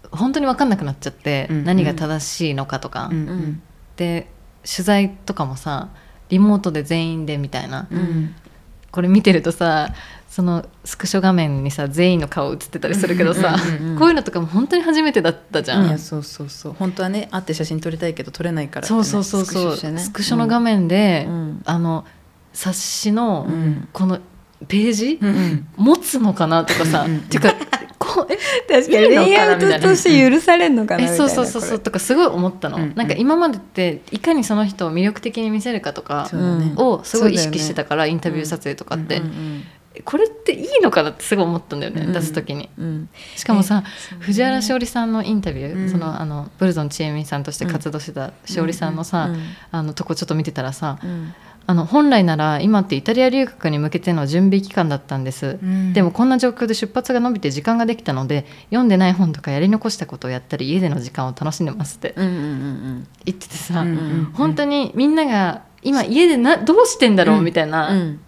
[0.04, 1.64] う本当に分かんなくなっちゃって、うん。
[1.64, 3.28] 何が正しいのかとか、うん。
[3.28, 3.62] うん。
[3.96, 4.30] で
[4.64, 5.90] 取材とかもさ
[6.30, 8.34] リモートで全員でみたいな、うん
[8.90, 9.94] これ見てるとさ
[10.28, 16.72] そのスクショ画面にさ全員の顔映ってたりするけどさ、うんこういうのとかも本当に初めてだったじゃん、いやそうそうそう。
[16.72, 19.76] 本当はね会って写真撮りたいけど撮れないからね、そうそうそうそう。
[19.76, 19.98] スクね。
[19.98, 21.62] スクショの画面で、うん。
[21.64, 22.04] あの
[22.52, 23.88] 冊子のうん。
[23.92, 24.20] この
[24.68, 27.54] ページ、うん持つのかなとかさ、うんっていうか
[28.10, 28.90] 確かに。
[28.90, 32.94] レイアウトとして許されるのかなみたいなうそうそうそうとかすごい思ったの、うん。
[32.94, 36.28] なんか今までっていかにその人を魅力的に見せるかとか
[36.76, 39.64] をすごい意識してたから、インタビュー撮影とかって、うんうん
[40.04, 42.70] これっていいのかなってすごい思ったんだよね、うん出す時に。
[42.78, 43.08] うん。
[43.36, 43.82] しかもさ、
[44.20, 45.90] 藤原しおりさんのインタビュー、うん。
[45.90, 49.40] そのあのブルゾンちえみさんとして活動してたしおりさんのさ、うん。
[49.72, 51.34] あのとこちょっと見てたらさ、うん
[51.70, 55.92] あの本来なら今ってイタリア留学に向けての準備期間だったんです、うん。
[55.92, 68.20] でもこんな状況で出発が伸びて時間ができたので読んでない本とかやり残したことをやったり家での時間を楽しんでますってうんうんうん言っててさ、うんうん本当にみんなが今家でなどうしてんだろうみたいうんうなん。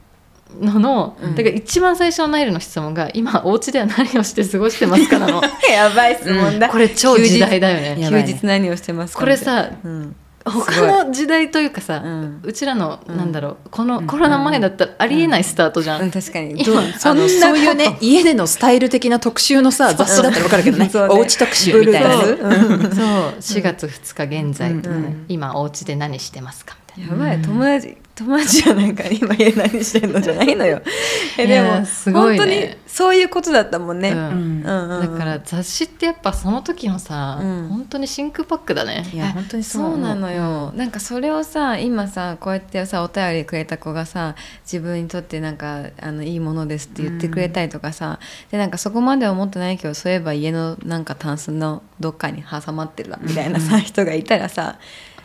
[0.60, 1.34] のの、うん。
[1.34, 5.42] だから一番最初のナイルの質問が今お家では何をして過ごしてますかなの。
[5.68, 6.68] やばい質問だ。
[6.68, 8.06] これ超時代だよね。
[8.08, 10.14] 休日何をしてますかこれさうん
[10.44, 12.40] 他の時代というかさ、うん。
[12.42, 13.16] うちらの、うん。
[13.16, 16.10] なんだろうこのコロナ前だったらありえないスタートじゃん、うん。
[16.10, 16.52] 確かに。
[16.62, 20.88] 今どうあのそういうね家でのスタイル的な特集のさ雑誌だったら分かるけどね。
[20.90, 21.14] そうね。
[21.14, 22.10] おうち特集みたいな。
[22.12, 22.32] そう。
[22.38, 24.86] 4月2日現在、うん。
[24.86, 25.24] うん。
[25.28, 26.76] 今お家で何してますか？
[26.96, 27.28] みたいな。
[27.28, 27.42] やばい。
[27.42, 30.82] 友達友達じゃないから今家何してんのじゃないのよ。
[31.38, 32.38] えいでもやすごいね。
[32.38, 34.16] 本当にそういうことだったもんね、うん。
[34.16, 35.12] うんうんうん。
[35.12, 37.68] だから雑誌ってやっぱその時のさ、うん。
[37.68, 39.08] 本当に真空パックだね。
[39.12, 40.32] いや本当にそうなの。
[40.32, 44.34] よ、なんかそれをさ今さこうやってさお便りくれた子がさ
[44.64, 48.18] 自分にとってなんかあのいいものですって言ってくれたりとかさ、
[48.50, 54.78] でなんかそこまでは思ってないけどそういえば家のなんかタンスのどっかに挟まってるわみたいなさ、人がいたらさ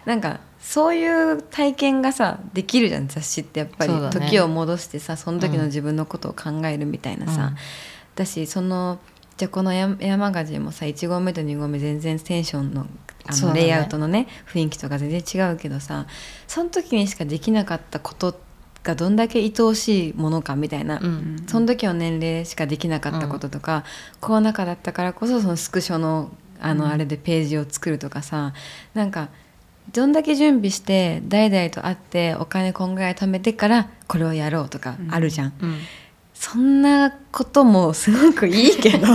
[0.05, 7.55] なんかそういう体験がさできるじゃん雑誌ってやっぱり、時を戻してさその時の自分のことを考えるみたいなさ、うん。
[8.15, 8.99] だしその
[9.37, 12.87] じゃあこのエアガジンもさ1号目と2号目全然テンションの
[13.29, 16.07] あの、レイアウトのね雰囲気とか全然違うけどさ
[16.47, 18.39] その時にしかできなかったこと
[18.83, 23.83] がどんだけ愛おしいものかみたいな、うんその時の年齢しかできなかったこととか、
[24.19, 28.53] コロナ禍だったからこそそのスクショのあの、あれでページを作るとかさ
[28.93, 29.29] なんか
[29.93, 35.53] どんだけ準備して代々と会ってお金こんぐらい貯めてからこれをやろうとかあるじゃん。
[35.61, 35.79] うん。
[36.33, 39.07] そんなこともすごくいいけど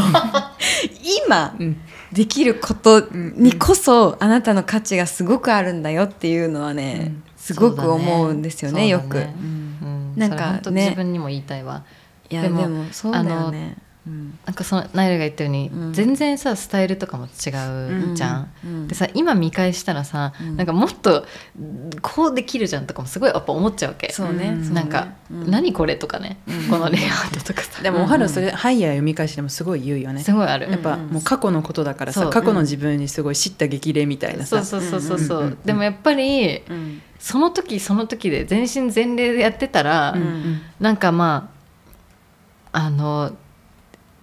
[1.29, 1.81] 今うん。
[2.13, 7.23] できることにこそあなたの価値がすごくあるんだよっていうのはね、うん。
[7.37, 9.05] すごく思うんですよねよく。
[9.05, 9.35] そうだね。
[9.83, 10.15] うん。
[10.17, 10.85] なんかね。
[10.85, 11.85] 自分にも言いたいわ。
[12.29, 13.77] いやでもそうだよね。
[14.07, 14.39] うん。
[14.45, 15.93] なんかそのナイルが言ったように、うん。
[15.93, 17.31] 全然さスタイルとかも違う
[18.15, 20.57] じゃん、うんでさ今見返したらさ、うん。
[20.57, 21.25] なんかもっと
[22.01, 24.13] こうできるじゃんとかもすごいやっぱ思っちゃうわけ。
[24.13, 26.69] そうね、なんか、うん何これとかね、うん。
[26.69, 27.83] このレイアウトとかさ。
[27.83, 30.23] でもおはるそれハイヤー読み返してもすごい言うよね。
[30.23, 34.65] すごいある、うんやっぱもう過去のことだからさ過去の自分にすごい叱咤激励みたいなさ。
[34.65, 35.59] そうそうそうそうそう,、うんうんうん。
[35.65, 37.03] でもやっぱりうん。
[37.19, 40.61] その時その時で全身全霊でやってたら、うんうん。
[40.81, 41.51] なんかま
[42.73, 43.33] ああの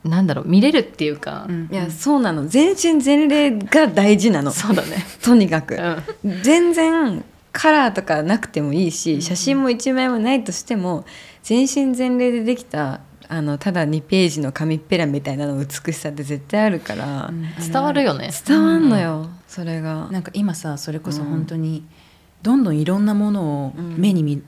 [0.03, 1.69] なんだろう見れるっていうか、うん。
[1.71, 2.47] いやそうなの。
[2.47, 4.51] 全身全霊が大事なの。
[4.51, 5.75] そうだね、 とにかく。
[6.23, 6.41] うん。
[6.41, 9.21] 全然カラーとかなくてもいいし、うん。
[9.21, 11.05] 写真も1枚もないとしても
[11.43, 18.31] 全身全霊でできたあのただ2ページの紙っぺらみたいなの美しさって絶対あるから、伝わるよね。
[18.47, 20.07] 伝わんのよ、それが。
[20.11, 21.29] なんか今さそれこそうん。
[21.29, 21.85] 本当に
[22.41, 23.95] どんどんいろんなものをうん。
[23.99, 24.41] 目に見,、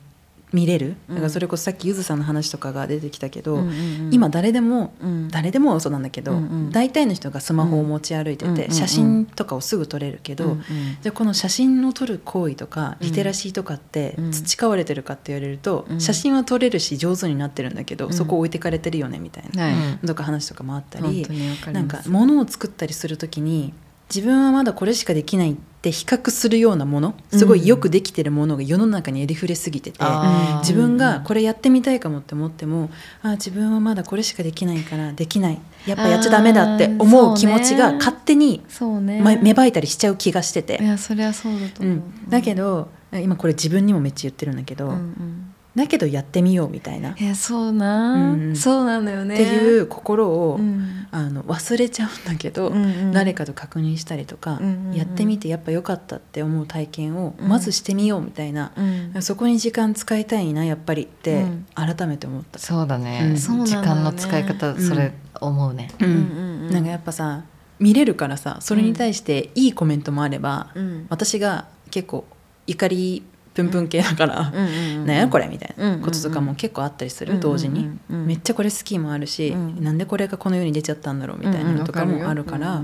[0.54, 0.96] 見れる？
[1.08, 1.16] うん。
[1.16, 4.14] だからそれこそさっきゆずさんの話とかが出てきたけど、うんうんうん。
[4.14, 5.28] 今誰でも、うん。
[5.30, 10.62] 誰でもそうなんだけど、うんうん大体の人がスマホを持ち歩いてて、写真とかをすぐ撮れるけど、うんうん
[11.02, 13.08] じゃあこの写真を撮る行為とかうん。
[13.08, 14.32] リテラシーとかってうん。
[14.32, 16.02] 培われてるかって言われると、うん。
[16.02, 18.14] 写真は撮れるし上手になってるんだけど、うん。
[18.14, 21.28] そこ置いてかれてるよねみたいな、とか話とかもあったり
[21.72, 23.74] なんか物を作ったりする時に
[24.14, 30.60] 自分はまだこれしかできないって比較するようなものすごいよくできてるものが世の中にありふれすぎてて、あー。
[30.60, 32.90] 自分がこれやってみたいかもって思っても
[33.24, 35.62] あー自分はまだこれしかできないからできない。
[35.88, 38.62] やっぱやっちゃダメだって思う気持ちが勝手に、
[39.02, 39.22] ね。
[39.22, 40.78] ま、芽生えたりしちゃう気がしてて。
[40.82, 48.56] い、やそれはそうだとう、ん、だけど今これ自分にもめっちゃ言ってるんだけど、うんうんだけどやってみようみたいな、そうな、うん。
[48.56, 49.38] そうなのよね。
[49.38, 51.08] ていう心を、うん。
[51.12, 53.12] あの忘れちゃうんだけど、うんうん。
[53.12, 54.96] 誰かと確認したりとか、うんうんうん。
[54.96, 57.48] やってみてやっぱ良かったって思う体験をうん。
[57.48, 59.22] まずしてみようみたいな、うん。
[59.22, 61.66] そこに時間使いたいなやっぱりってうん。
[61.74, 62.60] 改めて思った。
[62.60, 66.06] そうだね、時間の使い方それ思うね、うん。
[66.06, 66.22] うんうん
[66.68, 66.74] うん。
[66.74, 67.44] なんかやっぱさ
[67.80, 71.06] 見れるからさそれに対していいコメントもあれば、うん。
[71.10, 72.26] 私が結構
[72.68, 73.24] 怒り
[73.54, 75.18] プンプン系だからうんうんうん「なん。
[75.18, 79.84] やこれ」みたいなんこととかも結構あったりする、うん同時に、めっちゃこれ好きもあるし、うん。
[79.84, 82.84] なんでこれがこの世に出ちゃったんだろうみたいなのとかもあるから、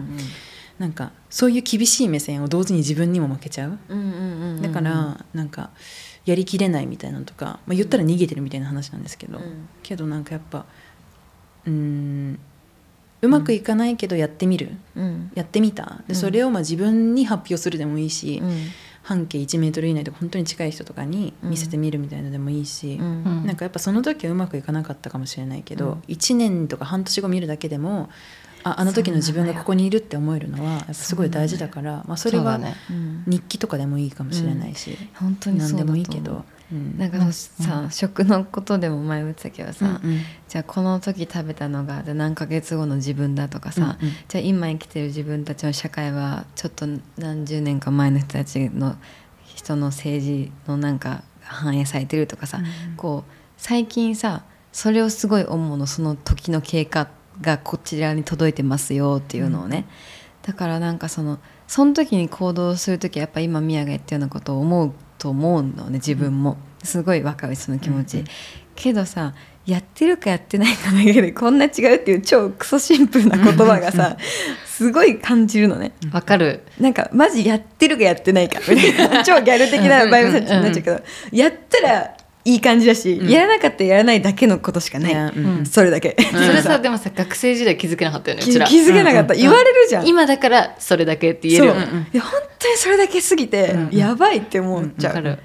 [0.80, 3.80] なんかそういう厳しい目線を同時に自分にも負けちゃう、
[4.62, 5.70] だからなんか
[6.26, 9.70] やりきれないみたいなのとか、まあ、言ったら逃げてるみたいな話なんですけど、うん。
[9.84, 10.66] けどなんかやっぱ
[11.66, 12.40] うーん
[13.22, 15.32] うまくいかないけどやってみる、うん。
[15.34, 15.98] やってみた。
[16.02, 18.68] うんでそれをまあ自分に発表するでもいいし、うん
[19.08, 23.24] 半径1メートル以内とか本当に近い人とかに見せてみるみたいのでもいいし、うん。
[23.24, 23.46] うん。
[23.46, 26.00] なんかやっぱその時はうまくいかなかったかもしれないけど、うん。
[26.10, 28.10] 1年とか半年後見るだけでも
[28.66, 32.60] ああの時の自分がここにいるって思えるのはやっぱすごい大事だからまあ、それは
[33.26, 35.96] 日記とかでもいいかもしれないし、本当に何でそうだと思う。
[35.96, 36.44] もいいけど。
[36.72, 36.98] うん。
[36.98, 40.20] なんかさ、食のことでも前も言ってたけどさ、うんうん。
[40.48, 44.14] じゃあこの時食べたのが何ヶ月後の自分だとかさ、うんうん。
[44.28, 46.86] じゃあ今生きてる自分たちの社会はちょっと
[47.18, 48.96] 何十年か前の人たちの
[49.46, 52.62] 人の政治のなんか反映されてるとかさ、
[52.98, 57.08] こう最近さそれをすごい思うのその時の経過
[57.42, 59.86] がこちらに届いてますよっていうのをね、
[60.44, 68.26] だからなんかそのその時に行動する時はやっぱ今宮が言ったようなことを思うと思うのね自分も、すごい分かるその気持ち、うん
[68.78, 69.34] けどさ
[69.66, 74.16] やってるかやってないかだけでこんな違うっていう超クソシンプルな言葉がさ
[74.66, 75.94] すごい感じるのね。
[76.14, 76.62] わかる。
[76.80, 79.24] なんかマジやってるかやってないかみたいな。
[79.24, 81.02] 超ギャル的なバイブサッチになっちゃうけど、
[81.32, 82.17] やったら
[82.48, 83.30] いい感じだし、うん。
[83.30, 85.14] やらなかったらやらないだけのことしかない、
[85.66, 91.86] それだけ、それさでもさ学生時代気づけなかったよねう気づけなかった、うん言われるじゃん、今だからそれだけって言えるよね。
[92.14, 92.22] 本
[92.58, 95.40] 当にそれだけすぎて、うんやばいって思っちゃう、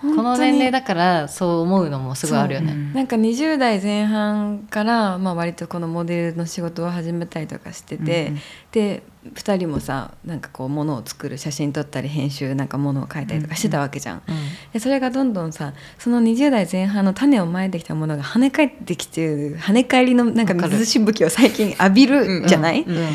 [0.00, 2.94] この年齢だからそう思うのもすごいあるよね、うん。
[2.94, 8.32] なんか20代前半から、まあ、割とこのモデルの仕事を始めたりとかしてて、
[8.72, 9.02] で
[9.34, 14.22] 2人もさなんかこう物を作る写真撮ったり編集なんか物を書いたりとかしてたわけじゃん。
[14.26, 14.34] うん。
[14.72, 23.08] でそれがどんどんさその20代前半の種をまいてきたものが跳ね返ってきてる跳ね返りのなんか水しぶきを最近浴びるじゃない、うんうん。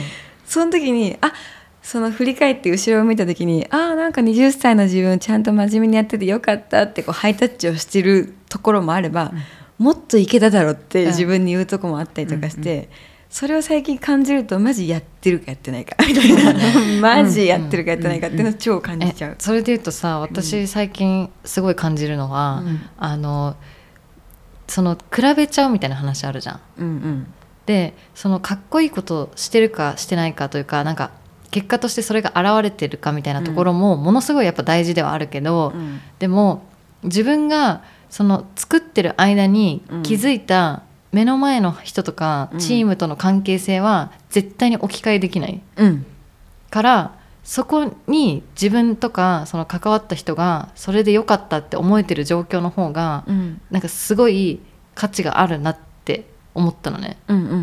[0.45, 1.33] その時にあ
[1.81, 9.31] その振り返って後ろを見た時にあーなんか20歳の自分ちゃんと真面目にやっててよかったってこうハイタッチをしてるところもあれば、
[9.77, 12.89] もっといけただろって自分に言うとこもあったりとかして、
[13.29, 16.53] それを最近感じるとマジやってるかやってないかみたいな。
[17.01, 19.31] マジやってるかやってないかっていうのを超感じちゃう。
[19.31, 19.35] え。
[19.39, 22.81] それで言うとさ私最近すごい感じるのは、うん。
[22.97, 23.55] あの
[24.67, 26.59] その比べちゃうみたいな話あるじゃん。
[26.77, 27.27] うんうん。
[27.65, 31.11] でそのかっこいいことしてるかしてないかというかなんか
[31.51, 35.99] 結果としてそれが現れてるかみたいなところもものすごいやっぱ大事ではあるけど、うん。
[36.19, 36.63] でも
[37.03, 42.59] 自分がその作ってる間に気づいた目の前の人とかうん。
[42.59, 45.61] チームとの関係性は絶対に置き換えできない。
[45.77, 46.05] うん。
[46.69, 53.61] からそこに自分とかその関わった人がそれで良かったって思えてる状況の方がうん。
[53.71, 54.59] なんかすごい
[54.93, 57.17] 価値があるなって思ったのね。
[57.27, 57.55] うんうんうんう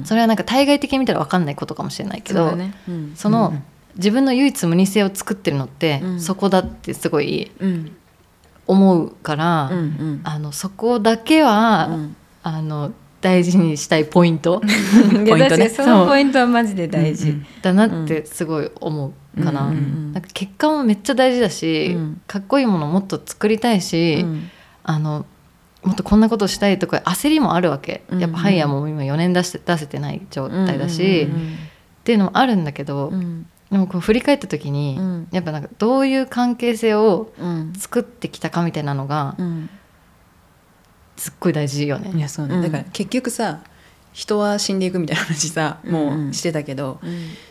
[0.00, 2.74] んそれはなんか対外的に見たら分かんないことかもしれないけどそ,、ね。
[2.88, 3.14] うん。
[3.24, 3.62] の、うん。
[3.96, 6.20] 自分の唯一無二性を作ってるのって、うん。
[6.20, 7.96] そこだってすごいうん。
[8.66, 10.20] 思うから、うんうん。
[10.24, 14.60] あのそこだけは、うんあの大事にしたいポイント？
[15.28, 15.68] ポイントね。
[15.68, 20.12] そのポイントはマジで大事、うんだなってすごい思うかな,、うんうんうん。
[20.12, 22.20] なんか結果もめっちゃ大事だし、うん。
[22.26, 24.50] かっこいいものもっと作りたいし、うん。
[24.82, 25.26] あの
[25.82, 28.22] もっとこんなことしたいとか焦りもあるわけ、うんうん。
[28.22, 31.30] やっぱハイヤーも今4年出して出せてない状態だし、うん。
[31.30, 31.34] っ
[32.04, 33.46] ていうのもあるんだけど、うん。
[33.70, 35.28] でもこう振り返った時に、うん。
[35.30, 37.72] やっぱなんかどういう関係性をうん。
[37.76, 39.68] 作ってきたかみたいなのがうん
[41.20, 42.12] すっごい大事よね。
[42.16, 42.62] いやそうね、うん。
[42.62, 43.60] だから結局さ
[44.14, 46.98] 人は死んでいくみたいな話さもうしてたけど、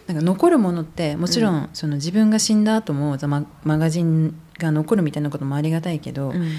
[0.08, 6.52] なんか残るものってもちろんその自分が死んだ後もザママガジンが残るみたいなこともありがたいけど、うん。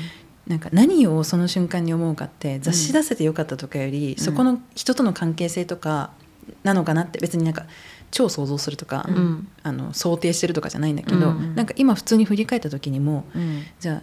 [0.46, 6.10] なんか何をその瞬間に思うかって雑誌出せてよかったとかより、そこの人との関係性とか
[6.62, 7.66] なのかなって別になんか
[8.10, 9.48] 超想像するとか、うん。
[9.64, 11.54] あの想定してるとかじゃないんだけど、うん。
[11.56, 13.64] なんか今普通に振り返った時にもうん。
[13.80, 14.02] じゃ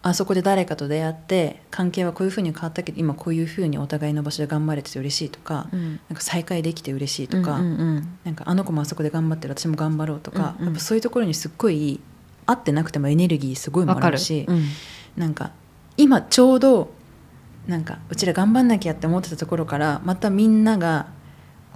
[0.00, 6.00] あそこで誰かと出会って関係はこういうふうに変わったけど今こういうふうにお互いの場所で頑張れてて嬉しいとか、うん。
[6.08, 7.68] なんか再会できて嬉しいとか、うんう
[8.00, 10.64] んなんかあの子もあそこで頑張ってる私も頑張ろうとか、うんうん。
[10.66, 12.00] やっぱそういうところにすっごい
[12.46, 14.64] 合ってなくてもエネルギーすごいもらうし、うん。
[15.16, 15.50] なんか
[15.96, 16.90] 今ちょうど
[17.66, 21.06] なんかうちら頑張んなきゃって思ってたところからまたみんなが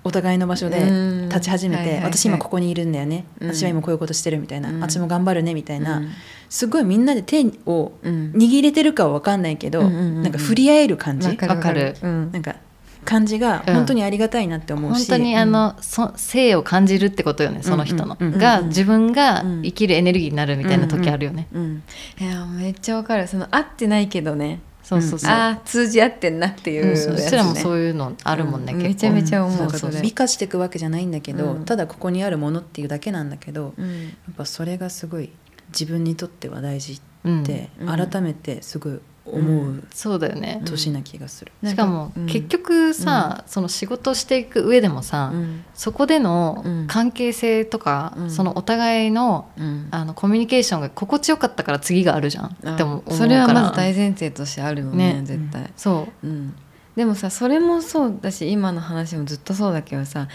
[0.04, 1.28] お互いの場所でうん。
[1.28, 2.12] 立ち始めて、はいはいはい。
[2.12, 3.54] 私今ここにいるんだよね、うん。
[3.54, 4.82] 私は今こういうことしてるみたいな、うん。
[4.82, 6.10] あっちも頑張るねみたいな、うん。
[6.48, 8.32] すごいみんなで手をうん。
[8.34, 12.56] 握れてるかは分かんないけど、うんなんか振り合える感じ、わかるなんか
[13.04, 13.74] 感じがうん。
[13.74, 19.62] 本当にありがたいなって思うし、本当にあの、そ生を感じるってことよねその人の、が自分がうん。
[19.62, 21.82] 生きるエネルギーになるみたいな時あるよね、うん
[22.20, 23.26] いやめっちゃわかる。
[23.28, 26.92] その合ってないけどねそうそうそう、あー通じ合ってんなっていうね。
[26.92, 28.82] うちらもそういうのあるもんね、うん。
[28.82, 28.88] 結構。
[28.88, 31.64] めちゃめちゃ思うなんかそれ美化していくわけじゃないんだけど、うん。
[31.64, 34.08] ただここにあるものっていうだけなんだけど、やうん。
[34.32, 35.30] っぱそれがすごい
[35.68, 37.42] 自分にとっては大事うん。
[37.42, 38.08] ってうん。
[38.08, 39.84] 改めてすごい思う。
[39.92, 41.52] そうだよね、年な気がする。
[41.64, 42.26] しかも、うん。
[42.26, 45.64] 結局さ、その仕事していく上でもさ、うん。
[45.74, 46.86] そこでのうん。
[46.86, 48.30] 関係性とか、うん。
[48.30, 49.88] そのお互いのうん。
[49.90, 52.46] あのコミュニケーションが心地よかったから次があるじゃん。
[52.46, 53.16] って思うから。
[53.16, 55.22] それはまず大前提としてあるよねね。
[55.24, 56.26] 絶対、そう。
[56.26, 56.54] うん、
[56.96, 60.28] でもさそれもそうだし今の話もずっとそうだけどさ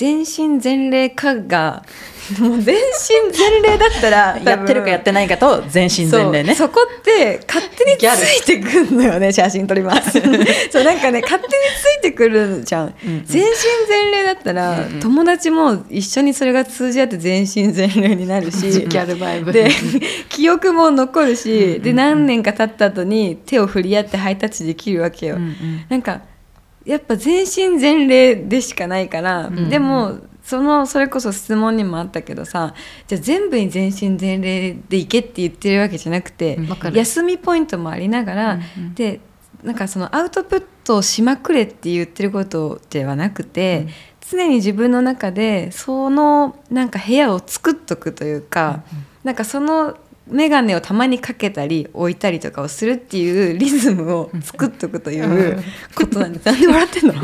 [0.00, 1.82] 全身全霊かが
[2.40, 6.54] もう全身全霊だったら やってるかやってないかと全身全霊ね。
[6.54, 8.02] そこって勝手につ
[8.42, 10.12] いてくるのよね写真撮ります。
[10.72, 12.94] そうなんかね勝手についてくるじゃん。
[13.04, 13.24] うんうん。
[13.26, 13.48] 全身
[13.88, 15.00] 全霊だったら、うんうん。
[15.00, 19.52] 友達も一緒にそれが通じ合って全身全霊になるしギャルバイブ。
[19.52, 19.68] で
[20.30, 21.82] 記憶も残るし、うんうん。
[21.82, 25.84] で何年か経った後に手を振り合ってハイタッチできるわけよ、うんうん。
[25.90, 26.22] なんか
[26.90, 29.68] やっぱ全身全霊でしかないから、ん。
[29.70, 32.74] でもそのそれこそ質問にもあったけどさ
[33.06, 36.58] じゃあ全部に全身全霊でいけって言ってるわけじゃなくて、
[36.92, 38.94] 休みポイントもありながら、うんうん。
[38.94, 39.20] で
[39.62, 43.86] なんかそのアウトプットをしまくれって言ってることではなくて、
[44.28, 48.82] 常に自分の中でそのなんか部屋を作っとくというか、
[49.22, 49.96] なんかその
[50.30, 55.62] 眼鏡をたまにかけたり置いたりとかをするっていうリズムを作っとくという
[55.94, 56.46] ことなんです。
[56.46, 57.14] なんで笑ってんの？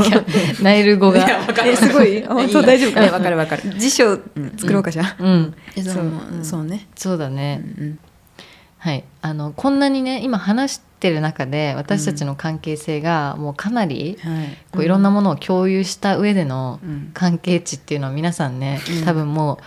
[0.62, 1.26] ナイル語が。
[1.64, 2.22] えすごい？
[2.22, 2.62] 本当？
[2.62, 3.02] 大丈夫か？
[3.02, 3.62] いやわかるわかる。
[3.78, 4.16] 辞書
[4.57, 5.16] 作ろうかしら？
[5.18, 5.54] うん。
[5.76, 5.84] そう
[6.42, 6.64] そう。
[6.64, 6.86] ね。
[6.94, 7.98] そうだね、うん
[8.78, 9.04] はい。
[9.22, 14.57] あのこんなにね今話してる中で私たちの関係性がもうかなりはい。
[14.72, 17.11] こういろんなものを共有した上でのうん。
[17.14, 19.59] 関係値っていうのは皆さんね、多分も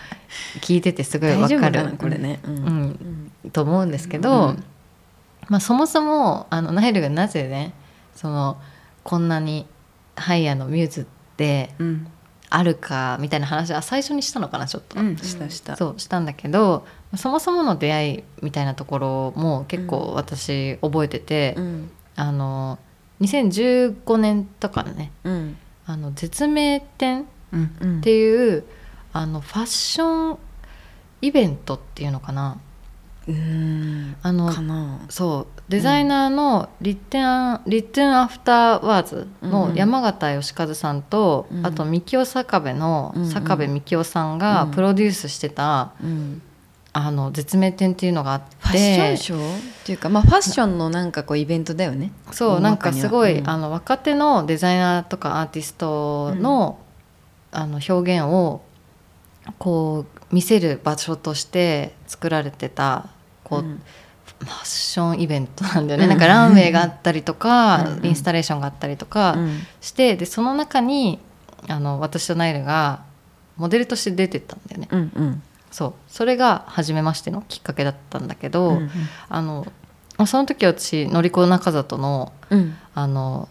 [0.56, 1.96] う聞いててすごいわかる。
[1.98, 2.40] これね。
[2.44, 2.56] ううん。
[2.56, 4.54] ん、と思うんですけど、
[5.48, 7.72] まあ、そもそもあのナイルがなぜね
[8.14, 8.60] その
[9.02, 9.66] こんなに
[10.16, 11.04] ハイヤーのミューズっ
[11.36, 12.06] てうん。
[12.52, 14.98] あるかみたいな話は最初にしたのかなちょっと。
[15.00, 15.76] うんしたした。
[15.76, 16.84] そうしたんだけど
[17.16, 21.90] そもそもの出会いみたいなところも結構私覚えてて、うん。
[22.16, 22.78] あの
[23.20, 25.56] 2015年とかねうん。
[25.86, 27.76] あの絶命展うん。
[27.80, 27.98] うん。
[28.00, 28.64] っていう、
[29.12, 30.38] あのファッション
[31.22, 32.60] イベントっていうのかな
[33.28, 34.16] うん。
[34.22, 35.00] あの。
[35.08, 41.66] そうデザイナーのリッテン、リッテンアフターワーズの山形義和さんと、うん。
[41.66, 43.28] あと三清坂部のうんうん。
[43.28, 44.70] 坂部三清さんがうん。
[44.72, 46.42] プロデュースしてた、うん。
[46.92, 48.56] あの絶命展っていうのがあって。
[48.58, 49.58] ファッションショー？
[49.58, 52.10] っていうか、まあ、ファッションのなんかこうイベントだよね。
[52.32, 56.78] そうなんかすごい、あの若手のデザイナーとかアーティストの,、
[57.52, 58.62] あの表現を
[59.58, 63.08] こう見せる場所として作られてた
[63.44, 63.82] こう、うん。
[64.40, 66.10] ファッションイベントなんだよね、うん。
[66.10, 68.06] なんかランウェイがあったりとか、うん。
[68.06, 69.60] インスタレーションがあったりとかうん。
[69.80, 71.18] して、でその中に
[71.68, 73.02] あの私とナイルが
[73.56, 75.42] モデルとして出てったんだよね、うんうん。
[75.70, 75.94] そう。
[76.08, 78.90] それが初めましてのきっかけだったんだけど、うん
[79.28, 79.66] あの
[80.26, 82.76] その時私のりこ中里のうん。
[82.94, 83.48] あの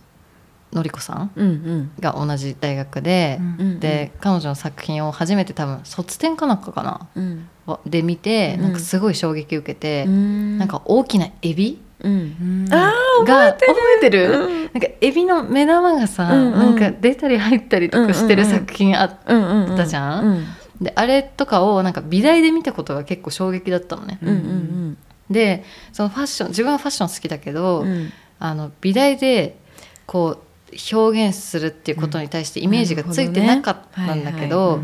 [0.74, 1.91] のりこさんうんうん。
[1.99, 7.47] が同じ大学で、うんで彼女の作品を初めて多分卒展かなんかかなうん。
[7.65, 8.63] わで見てうん。
[8.63, 10.57] なんかすごい衝撃受けて、うん。
[10.57, 12.67] なんか大きなエビうん。
[12.72, 12.93] あ
[13.26, 13.65] が覚
[13.97, 14.32] えてる。
[14.32, 14.63] うん。
[14.65, 16.59] なんかエビの目玉がさ、うんうん。
[16.59, 19.38] なんか出たり入ったりとかしてるうんうんうん作品あっうん。
[19.38, 20.26] うんうんたじゃん。
[20.26, 20.45] うん。
[20.82, 24.20] であれとかをなんか美大で見たことが結構衝撃だったのね。
[24.22, 24.97] うんうん
[25.30, 25.63] で
[25.93, 28.13] そのファッション自分はファッション好きだけど、うんうん。
[28.39, 29.59] あの美大で
[30.05, 30.48] こう
[30.91, 34.80] 表現するっていうことに対してイメージがついてなかったんだけど、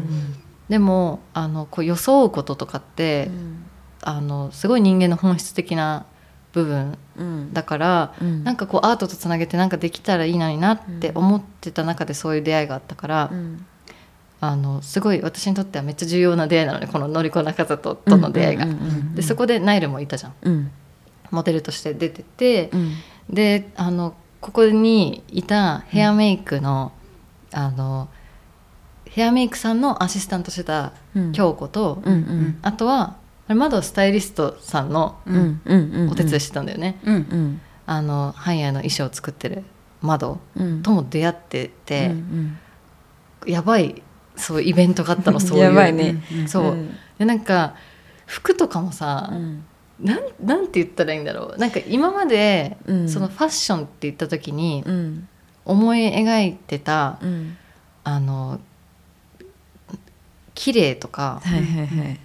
[0.69, 3.29] でもあのこう装うこととかって、
[4.01, 6.05] あのすごい人間の本質的な
[6.55, 7.53] 部分うん。
[7.53, 8.43] だから、うん。
[8.43, 13.65] なんかこうアートとつなげてなんかできたらいいのになって思ってた中でそういう出会いがあったから、うん。
[14.41, 18.65] あのすごい私にとってはめっちゃ重要な出会いなのねこののりこ中里との出会いが。
[18.65, 19.15] うんうんうん。
[19.15, 20.33] でそこでナイルもいたじゃん。
[20.41, 20.71] うん。
[21.31, 22.93] モデルとして出てて、うん。
[23.29, 24.15] であの
[24.45, 26.91] ここにいたヘアメイクの,、
[27.51, 28.09] あの
[29.05, 31.31] ヘアメイクさんのアシスタントしてたうん。
[31.31, 32.59] 京子と、うんうん。
[32.61, 33.15] あとは
[33.47, 37.61] あれまだスタイリストさんのうんうんうんお手伝いしてたんだよね、うんうん。
[37.87, 39.63] あのハイヤーの衣装を作ってる
[40.03, 40.83] 窓うん。
[40.83, 42.57] とも出会ってて、うん
[43.47, 44.03] やばい
[44.35, 45.63] そうイベントがあったのそういう。
[45.65, 46.23] やばいね。
[46.45, 46.95] そう、うん。
[47.17, 47.73] でなんか
[48.27, 49.65] 服とかもさ、うん
[49.99, 51.57] なんなんて言ったらいいんだろう。
[51.57, 53.09] なんか今まで、うん。
[53.09, 55.27] そのファッションって言った時にうん。
[55.63, 57.57] 思い描いてた、うん。
[58.03, 58.59] あの
[60.53, 62.19] 綺麗とかはいはいはい。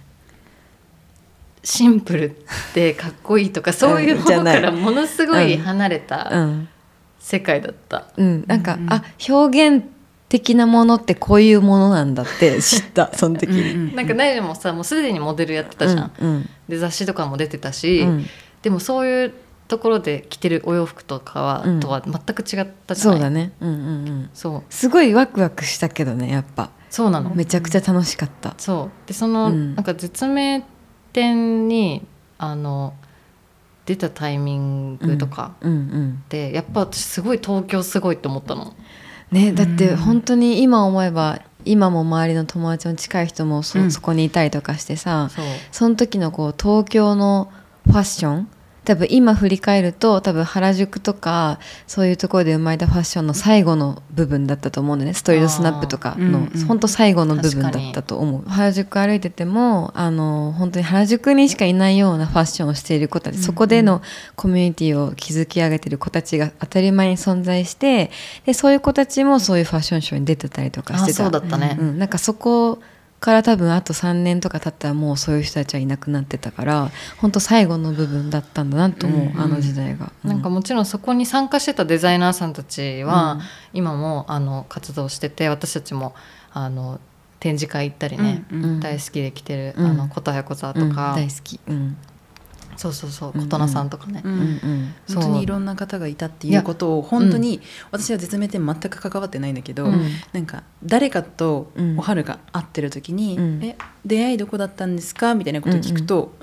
[1.63, 6.69] シンプルでかっこいいとかそういうものからものすごい離れたうん。
[7.19, 8.07] 世界だった。
[8.17, 8.43] うん。
[8.47, 8.91] なんかうん。
[8.91, 9.85] あ表現
[10.31, 13.93] 的なものってこういうものなんだって 知ったその時に。
[13.93, 18.25] なんかナイルもさもうすでにモデルやってたじゃん、うんで雑誌とかも出てたし、うん。
[18.61, 19.33] でもそういう
[19.67, 23.17] ところで着てるお洋服とかは、うんとは全く違ったじゃない？
[23.17, 23.51] そうだね。
[23.59, 23.79] うんうんう
[24.11, 24.29] ん。
[24.33, 24.63] そう。
[24.69, 26.69] すごいワクワクしたけどねやっぱ。
[26.89, 28.53] そうなの、めちゃくちゃ楽しかった。
[28.57, 29.07] そう。
[29.07, 29.75] でその、うん。
[29.75, 30.63] なんか絶命
[31.11, 32.05] 点に
[32.37, 32.93] あの
[33.85, 35.71] 出たタイミングとかうん。
[35.71, 38.73] うんって、やっぱ私すごい東京すごいって思ったの
[39.31, 39.97] ねだってうん。
[39.97, 45.29] 本当に今思えば今も周りの友達の近い人もそ,、こにいたりとかしてさ
[45.71, 47.51] その時のこう東京の
[47.85, 48.47] ファッション
[48.83, 55.13] 多分今振り返ると多分原宿とかそういうところで生まれたファッションの最後の部分だったと思うんだね。
[55.13, 56.67] ストリートスナップとかのあーうんうん。
[56.67, 58.49] 本当最後の部分だったと思う。
[58.49, 64.01] 原宿歩いててもあの本当に原宿にしかいないようなファッションをしている子たち、そこでの
[64.35, 68.09] コミュニティを築き上げてる子たちが当たり前に存在して
[68.45, 71.25] でそういう子たちもそういうファッションショーに出てたりとかしてた。
[71.27, 72.79] あそうだったね、うん、なんかそこ
[73.21, 80.11] から多分あと3年とか経ったらもうそういう人たちはいなくなってたから本当最後の部分だったんだなと思う、うんあの時代が。
[80.23, 83.41] なんかもちろんそこに参加してたデザイナーさんたちは、うん。
[83.73, 86.15] 今もあの活動してて私たちも
[86.51, 86.99] あの
[87.39, 88.79] 展示会行ったりね、うんうん。
[88.79, 89.85] 大好きで来てる、うん。
[89.85, 90.89] あの琴彩子座うん。
[90.89, 91.97] とか、大好き、うん
[92.75, 97.61] そうそうそううん琴奈さんとかね、うん本当にいろんな方がいたっていうことを本当に
[97.91, 100.01] 私は絶命点全く関わってないんだけど、うん。
[100.33, 101.99] なんか誰かとうん。
[101.99, 103.63] おはるが会ってる時に「うん。
[103.63, 106.33] え出会いどこだったんですか?」みたいなことを聞くと、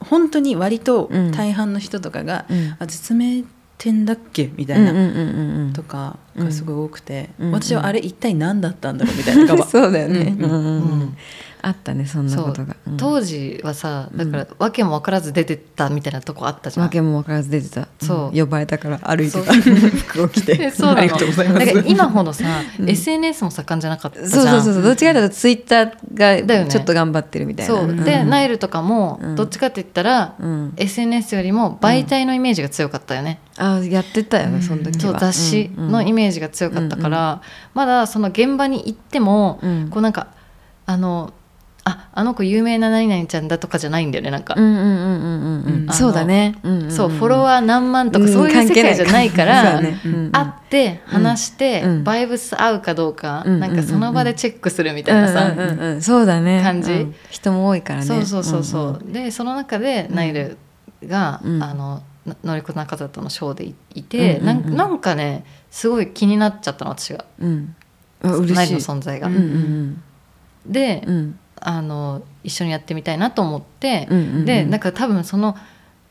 [0.00, 2.74] 本当に割と大半の人とかが「うん。
[2.78, 3.44] あ絶命
[3.78, 10.50] 点だっけ?」みたいな、うんうんうんうんとかがすごい多くて、うん私はあれ一体何だったんだろうみたいな そうだよね、うんうん。
[10.50, 11.16] うんうんうん
[11.64, 12.96] あったねそんなことが、うん。
[12.96, 16.86] 当時はさだから訳も分からず出てたみたいなとこあったじゃん。
[16.86, 17.86] わけも分からず出てた。
[18.00, 18.36] そう。
[18.36, 19.52] 呼ばれたから歩いてた。
[19.54, 20.58] 服を着て。
[20.60, 21.14] えそうなの。
[21.14, 22.44] あり今ほどさ、
[22.80, 22.90] うん。
[22.90, 24.30] SNS も盛んじゃなかったじゃん。
[24.30, 24.82] そうそうそうそう。
[24.82, 27.74] どっちかというとツイッターがちょっと頑張ってるみたいな。
[27.74, 27.84] そう。
[27.88, 28.04] うん。
[28.04, 29.34] で、ナイルとかもうん。
[29.36, 30.72] どっちかって言ったら、うん。
[30.76, 35.12] SNS よりも媒体のイメージが強かったよね、あやってたよねその時は。
[35.12, 37.42] そう雑誌のイメージが強かったから、
[37.74, 39.88] まだその現場に行っても、うん。
[39.90, 40.28] こうなんか
[40.86, 41.32] あの
[41.84, 45.86] ああの子有名な何々ちゃんだとかじゃないんだよねなんか、うんうんうんうんうんうん。
[45.88, 45.92] うん。
[45.92, 52.04] そうだね、うんうんんそうフォロワー何万とかうんそういう世界じゃないから、関係ないそうだね会って話して、うん。
[52.04, 56.02] バイブス合うかどうか、うんなんかその場でチェックするみたいなさ、うんうんうんうん。
[56.02, 56.62] そうだね。
[56.62, 56.92] 感じ。
[56.92, 57.14] うん。
[57.30, 58.06] 人も多いからね。
[58.06, 59.12] そうそうそうそう、んん。
[59.12, 60.58] でその中でナイル
[61.04, 61.62] が、うん。
[61.62, 67.24] あのののりこ中里のショーでいいて、うんうんうんなんなんかねすごい気になっちゃったの私が。
[67.40, 67.74] うん。
[68.22, 69.26] ナイルしいの存在が。
[69.26, 70.02] うんうん
[70.66, 71.14] で、うん。
[71.14, 74.44] うんあの一緒にやってみたいなと思って、うんうんうん。
[74.44, 75.56] でなんか多分その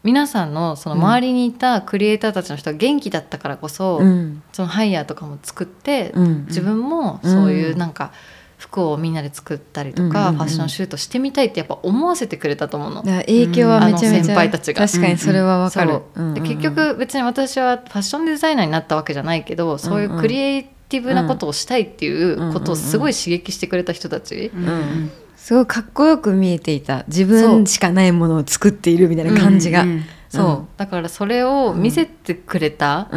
[0.03, 4.41] 皆さんのその周りにいたクリエイターたちの人が元気だったからこそ、うん。
[4.51, 8.11] そのハイヤーとかも作って、うん自分もそういうなんか
[8.57, 10.35] 服をみんなで作ったりとか、うんうんうん。
[10.37, 13.03] ファッションシュートしてみたいってやっぱ思わせてくれたと思うの。
[13.03, 14.87] 影響はめちゃめちゃ、先輩たちが。
[14.87, 16.03] 確かにそれはわかる、そう。
[16.15, 16.33] うんうんうん。
[16.35, 27.03] で結局別に私はファッションデザイナーになったわけじゃないけどそういうクリエイティブなことをしたいっていうことをすごい刺激してくれた人たち、うんうんすごいかっこよく見えていた。
[27.07, 29.85] 自分しかないものを作っているみたいな感じが、う。
[29.87, 30.67] んうんそう。
[30.77, 33.09] だからそれを見せてくれた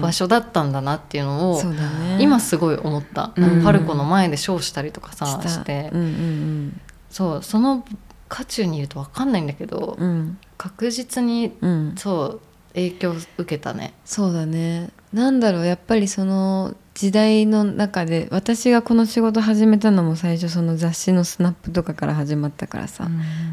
[0.00, 1.62] 場所だったんだなっていうのを、
[2.18, 7.42] 今すごい思った、パルコの前でショーしたりとかさして、うんうんそう。
[7.42, 7.84] その
[8.30, 9.98] 渦中にいると分かんないんだけど、
[10.56, 11.94] 確実にうん。
[11.96, 12.40] そう
[12.72, 13.92] 影響を受けたね。
[14.06, 23.08] そうだねなんだろうやっぱりその時代の中で私がこの仕事始めたのも最初その雑誌のスナップとかから始まったからさ、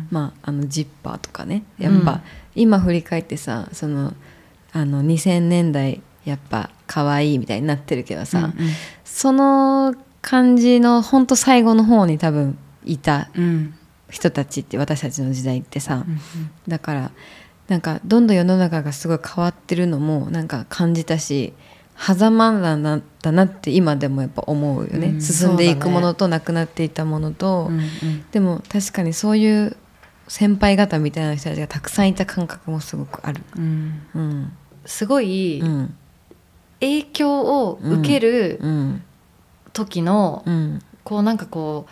[0.10, 1.64] まああのジッパーとかね。
[1.78, 2.22] やっぱ、うん
[2.58, 4.14] 今振り返ってさその
[4.72, 8.54] あの2000年代やっぱ可愛いみたいになってるけどさ、
[9.04, 13.74] その感じのほんと最後の方に多分いたうん。
[14.08, 16.06] 人たちって私たちの時代ってさ、
[16.68, 17.12] だから
[17.68, 21.54] なんかどんどん世の中がすごい変わってるのもなんか感じたし
[21.98, 25.22] 狭間だなだなって今でもやっぱ思うよね、うん。
[25.22, 29.78] 進んでいくものとなくなっていたものと、うんでも確かにそういう
[30.28, 33.42] 先輩方みたいな人たちがたくさんいた感覚もすごくある。
[33.58, 34.02] うん。
[34.14, 34.52] うん。
[34.86, 35.96] すごいうん。
[36.82, 39.04] 影響を受けるうん。
[39.72, 40.82] 時の、うん。
[41.04, 41.88] こうなんかこ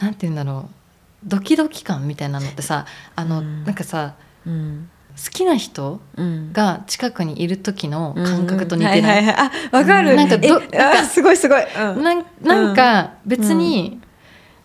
[0.00, 1.28] うなんて言うんだろう。
[1.28, 3.64] ドキドキ感みたいなのってさあの、うん。
[3.64, 4.14] なんかさ
[4.44, 6.52] うん好きな人うん。
[6.52, 12.02] が近くにいる時の感覚と似てない、あわかる、なんかどえあすごいすごい、うん。
[12.02, 14.00] なんなんか別に、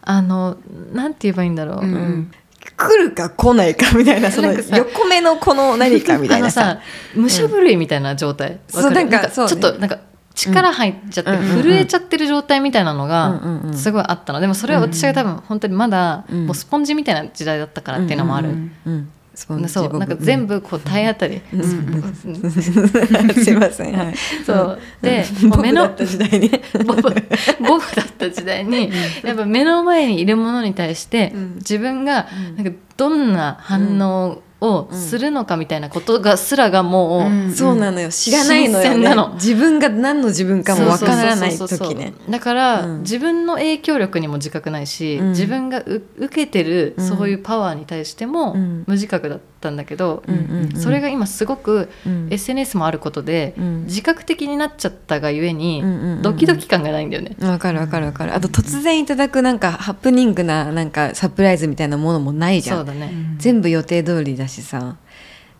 [0.01, 0.57] あの
[0.93, 1.93] なんて言えばいいんだろう、うん。
[1.93, 2.31] うん。
[2.75, 6.79] 来るか来ないかみたいな その横目のこの何かみたいなさ。
[7.15, 9.29] 武者震いみたいな状態、そうなんかね。
[9.33, 9.99] ちょっとなんか
[10.35, 11.37] 力入っちゃって、うん。
[11.37, 13.73] うんうん震えちゃってる状態みたいなのうんがうんうん。
[13.73, 14.41] すごいあったの。
[14.41, 16.45] でもそれは私が多分本当にまだうん。
[16.47, 18.49] もうスポンジみたいな時代だったからっていうのもある、
[18.85, 19.59] うんそう
[19.97, 21.61] なんか全部こう体当たり、うん。
[21.61, 22.51] うん。
[23.33, 24.15] すいません、はい、
[24.45, 24.79] そう。
[25.01, 25.23] で
[25.61, 26.49] 目の僕だった時代に。
[26.85, 27.15] ボブボブ
[27.95, 28.91] だった時代に
[29.23, 31.55] やっぱ目の前にいるものに対してうん。
[31.55, 32.27] 自分が
[32.57, 32.63] うん。
[32.63, 37.53] なんかどんな反応をするのかみたいなことがすらがもう、うん。
[37.53, 38.09] そうなのよ。
[38.09, 39.33] 知らないのよ、ね、の。
[39.33, 42.13] 自分が何の自分かもわからない時ね。
[42.29, 43.01] だから、うん。
[43.01, 45.29] 自分の影響力にも自覚ないし、うん。
[45.29, 47.07] 自分がう受けてるうん。
[47.07, 48.83] そういうパワーに対してもうん。
[48.85, 50.79] 無自覚だったんだけど、うんうんうん。
[50.79, 52.27] それが今すごくうん。
[52.29, 53.83] SNS もあることで、うん。
[53.85, 55.83] 自覚的になっちゃったがゆえに、
[56.21, 57.35] ドキドキ感がないんだよね。
[57.41, 58.35] わかるわかるわかる。
[58.35, 62.77] あと突然いただくなんかハプニングななんかサプライズみたいなものもないじゃん。
[62.77, 64.97] そうだね、全部予定通りだしさ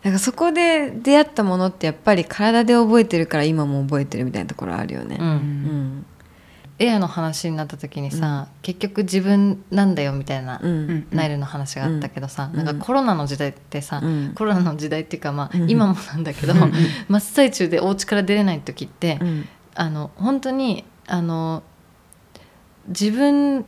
[0.02, 5.16] だからそこで出会ったものってやっぱり体で覚えてるから今も覚えてるみたいなところあるよね。
[5.20, 5.26] うん。
[5.28, 6.06] うん。
[6.80, 11.06] エアの話になった時にさ、結局自分なんだよみたいな、うん。
[11.12, 12.64] ナイルの話があったけどさ、うん。
[12.64, 14.32] なんかコロナの時代ってさ、うん。
[14.34, 15.70] コロナの時代っていうかまあ、うん。
[15.70, 19.48] 今もなんだけど、真っ最中でお家から出れない時って、うん。
[19.76, 21.62] あの本当にあの
[22.88, 23.64] 自分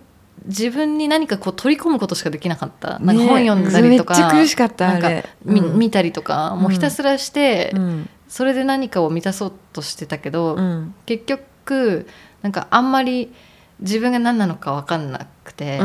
[0.46, 2.98] 自分に何かこう取り込むことしかできなかった。
[2.98, 5.78] なんかね本読んだりとか、めっちゃ苦しかったなんかうん。
[5.78, 8.08] 見たりとかもうひたすらして、うん。
[8.28, 10.94] それで何かを満たそうとしてたけど、うん。
[11.06, 12.06] 結局
[12.42, 13.32] なんかあんまり
[13.84, 15.78] 自分が何なのか分かんなくて、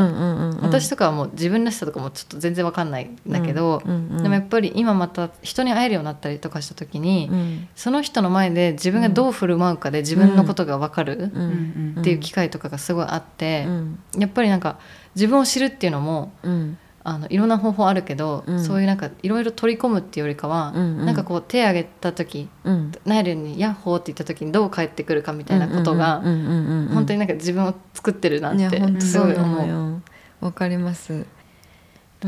[0.62, 7.68] 私とかはもう自分らしさとかもちょっと全然分かんないんだけど、でもやっぱり今また人に会えるようになったりとかした時に、うん。
[7.76, 11.96] その人の前で自分がどう振る舞うかで自分のことが分かるうん。
[12.00, 13.98] っていう機会とかがすごいあって、うん。
[14.18, 14.78] やっぱりなんか
[15.14, 18.64] 自分を知るっていうのもうんあのいろんな方法あるけど、うん。
[18.64, 21.06] そういうなんかいろいろ取り込むっていうよりかは、うんうん。
[21.06, 30.00] なんかこう手挙げた時うんナイルに「ヤッホー」って言った時にどう返ってくるかみたいなことが、本当になんか自分を作ってるなってすごい思
[30.40, 30.44] う。
[30.44, 31.26] わかります。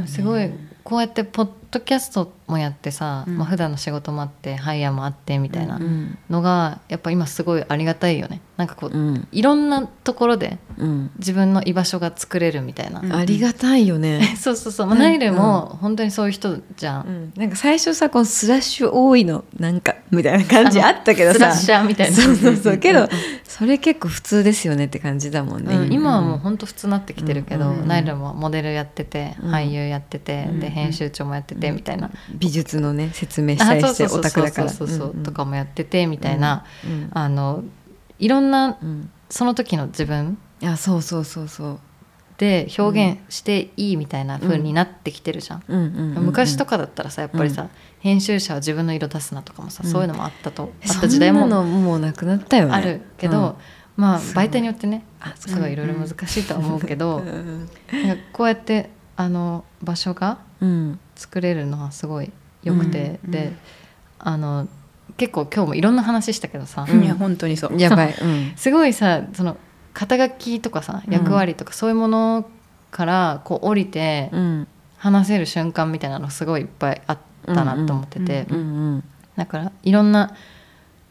[0.07, 0.51] すごい
[0.85, 3.39] こうやってポッドキャストもやってさ、うん。
[3.39, 6.19] まあ普段の仕事もあってハイヤーもあってみたいなうん。
[6.29, 8.41] のがやっぱ今すごいありがたいよね。
[8.57, 9.29] なんかこう、うん。
[9.33, 11.11] いろんなところでうん。
[11.19, 13.13] 自分の居場所が作れるみたいな、うん。
[13.13, 14.35] ありがたいよね。
[14.37, 17.33] そうそうそう、まあ、ナイルも本当にそういう人じゃん、うん。
[17.37, 21.39] なんか最初さこのスラッシュ多いのなんかみたいな感じあったけどさ。
[21.39, 22.17] スラッシャーみたいな。
[22.17, 22.79] そうそうそう。
[22.79, 23.09] けど
[23.45, 25.93] それ結構普通ですよねって感じだもんね、うん。
[25.93, 29.51] 今はもう本当普通になってきてるけど、うんナイルもモデルやってて、うん。
[29.53, 30.61] 俳優やってて、うん。
[30.61, 34.69] で編集長もやっててみたいな、美術のね説明したりしてオタクだから。
[34.69, 37.63] そうそうとかもやっててみたいな、うんあの
[38.19, 39.11] いろんなうん。
[39.31, 41.79] その時の自分いやそうそうそうそう。
[42.37, 45.63] で表現していいみたいな風になってきてるじゃん、
[46.19, 47.69] 昔とかだったらさやっぱりさ、うん。
[48.01, 49.91] 編集者は自分の色出すなとかもさ、うん。
[49.91, 52.75] そういうのもあったとあった時代ももうなくなったよね。
[52.75, 53.57] あるけど、
[53.97, 57.23] まあ媒体によってねあすごいいろいろ難しいとは思うけど、
[58.35, 58.91] こうやって
[59.23, 60.99] あの場所がうん。
[61.15, 63.53] 作れるのはすごい良くて、うんで
[64.19, 64.69] あの
[65.17, 67.03] 結構今日もいろんな話したけどさ、うん。
[67.03, 67.79] いや本当にそう。
[67.79, 68.53] やばい、 うん。
[68.57, 69.57] すごいさその
[69.93, 71.13] 肩書きとかさうん。
[71.13, 72.49] 役割とかそういうもの
[72.91, 78.47] からこう降りてうん、話せる瞬間みたいなのすごいいっぱいあったなと思ってて、
[79.37, 80.35] だからいろんな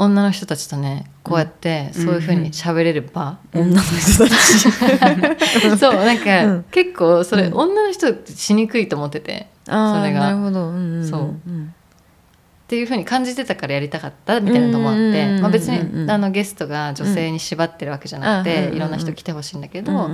[0.01, 5.77] 女の人たちとねこうやってそういうふうに喋れる場、女の人たち。
[5.77, 6.65] そうなんか、うん。
[6.71, 7.53] 結構それ、うん。
[7.53, 9.77] 女の人ってしにくいと思っててそれ
[10.11, 10.19] が。
[10.21, 11.65] なるほど、うんうん、そううん。
[11.65, 20.11] っていうふうに感じてたからやりたかったみたいなのもあっうんうんて、うんうんまあ、別うんうんにあのゲストが女性に縛ってるわけじゃなくて、うんいろんな人来てほしいんだけど、うんうんう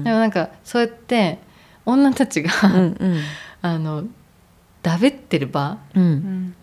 [0.00, 1.40] んでもなんかそうやって
[1.84, 3.20] 女たちが、うんうん。
[3.60, 4.04] あの
[4.82, 6.02] だべってる場うん。
[6.02, 6.54] うん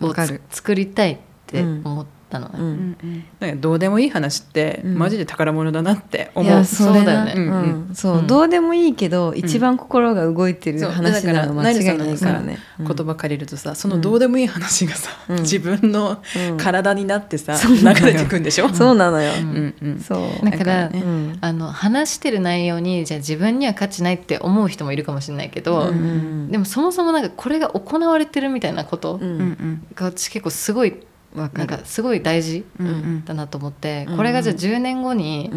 [0.00, 0.14] を
[0.50, 2.54] 作りたいって思ったのね。
[2.58, 2.66] うん。
[3.02, 4.98] うんなんかどうでもいい話ってうん。
[4.98, 7.34] マジで宝物だなって思う、いやそうだよね。
[7.36, 7.94] うんうん。
[7.94, 8.26] そう、うん。
[8.26, 15.36] どうでもいいけど、一番心が動いてる話なの間違いないからね、言葉借りるとさそのどうでもいい話がさ、うん。
[15.42, 16.18] 自分の
[16.50, 16.56] うん。
[16.56, 19.74] 体になってさ、流れてくんでしょ、そうなのよ、うんうん。
[19.82, 20.44] うんそう。
[20.50, 21.38] だからねうん。
[21.40, 29.86] あの話してる内容にじゃあ自分には価値ないって思う人もいるかもしれないけど、うんうんでもそもそもなんかこれが行われてるみたいなことううんうんん。
[29.94, 30.94] が私結構すごい
[31.36, 33.24] なんかすごい大事うんうん。
[33.24, 35.50] だなと思って、うんこれがじゃあ10年後に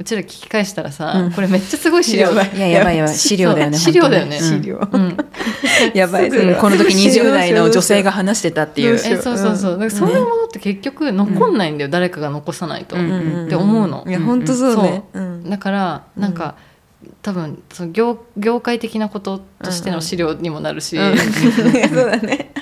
[0.00, 1.32] うちら聞き返したらさ、うん。
[1.32, 2.56] これめっちゃすごい資料 やばい。
[2.56, 2.96] いややばい。
[2.96, 3.14] やばい。
[3.14, 4.40] 資料だよね資料だよね。
[4.40, 4.88] 資料。
[4.90, 5.16] うん、
[5.94, 6.30] やばい。
[6.30, 8.94] この時20代の女性が話してたっていう。
[8.94, 13.10] えそうそうそう、だからそういうものって結局残んないんだよ、誰かが残さないと、うん。
[13.10, 14.04] うんって思うの。
[14.08, 15.04] いや本当そうね。
[15.12, 15.20] う。
[15.20, 15.50] ん。
[15.50, 16.54] だからなんか、
[17.20, 21.16] 多分その業業界的なこととしての資料にもなるし、うん。
[21.92, 22.52] そうだね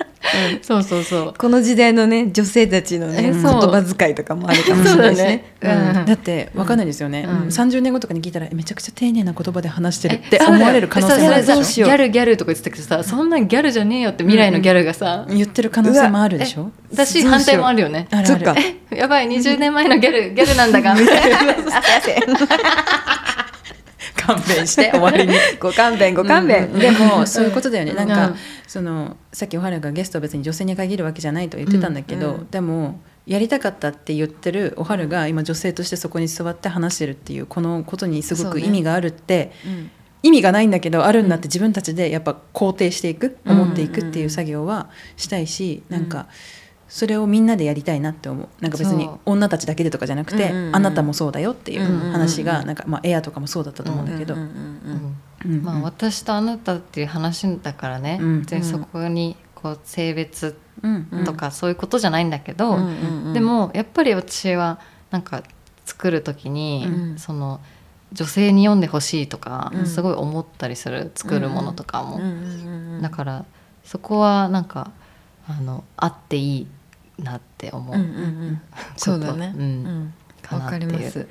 [0.63, 1.35] そうそうそう。
[1.39, 5.55] この時代のね女性たちのね言葉遣いとかもあるかもしれないしね。
[5.61, 7.47] だって分かんないですよね、うん。
[7.49, 16.71] 30年後とかに聞いたらえめちゃくちゃ丁寧な言葉で話してるっえて思われる可能性もあるギャルギャルとか言ってたけどさそんなんギャルじゃねえよって未来のギャルがさ、言ってる可能性もあるでしょ？
[16.93, 18.09] だし反対もあるよね。
[18.11, 18.45] あるある。
[18.45, 18.55] そっか
[18.97, 21.37] やばい20年前のギャルギャルなんだがみたいな
[24.19, 25.35] 勘弁して終わりに。
[25.61, 28.35] ご勘弁 ご勘弁、でもそういうことだよね、なんか、うん。
[28.67, 32.51] そのさっきおはるがゲストは別に女性に限るわけじゃないと言ってたんだけど、うんうん。
[32.51, 39.91] でもやりたかったって言ってるおはるが今女性としてそこに座って話してるっていうこのことにすごく意味があるって、うん。
[40.23, 46.27] 意味がないんだけどあるんだって自分たちでやっぱ肯定していく、うん思っていくっていう作業はしたいし、なんか
[46.89, 48.49] それをみんなでやりたいなって思う。
[48.61, 54.35] なんか別に女たちだけでとかじゃなくて、あなたもそうだよっていう話が、うんなんか、まあ、エアとかもそうだったと思うんだけど、
[55.63, 58.41] まあ、私とあなたっていう話だからね、うん。
[58.41, 60.57] 別にそこにこう性別
[61.27, 62.79] とかそういうことじゃないんだけど、
[63.35, 64.81] でもやっぱり私は
[65.11, 65.43] なんか
[65.85, 67.19] 作る時に、うん。
[67.19, 67.61] その
[68.15, 69.87] 女性に読んでほしいとか、うん。
[69.87, 72.19] すごい思ったりする作るものとかも、
[73.03, 73.45] だから
[73.85, 74.91] そこはなんか
[75.47, 76.67] あのあっていい
[77.19, 78.11] なって思う、うんうんう
[78.51, 78.63] ん。
[78.97, 79.53] そうだね。
[79.57, 79.63] うん。
[79.63, 80.15] うん。
[80.51, 80.91] わかなっていう。
[80.91, 81.27] かります。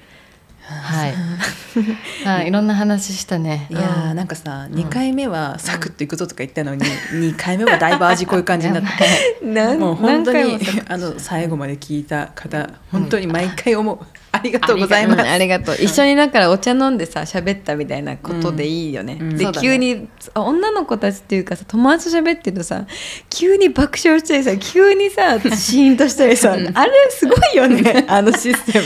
[0.70, 1.14] はい、
[2.28, 3.68] はい、いろんな話したね。
[3.70, 6.84] いやーなんかさ2回目はサクッといくぞとか言ったのに、
[7.14, 9.46] 2回目はだいぶ味濃い感じになって。
[9.46, 10.60] なもう本当に
[10.90, 14.00] あの最後まで聞いた方本当に毎回思う、
[14.38, 15.22] ありがとうございます。
[15.22, 15.76] うんありがとう。
[15.76, 19.32] 一緒にだからお茶飲んでさ喋ったみたいなことでいいよね、でうん。
[19.32, 19.68] そうだね。
[19.68, 22.86] 急にあ女の子たちっていうかさ友達と喋ってるとさ
[23.30, 28.86] 急に爆笑したりさ急にさシーンとしたりさ、あれすごいよね あのシステム、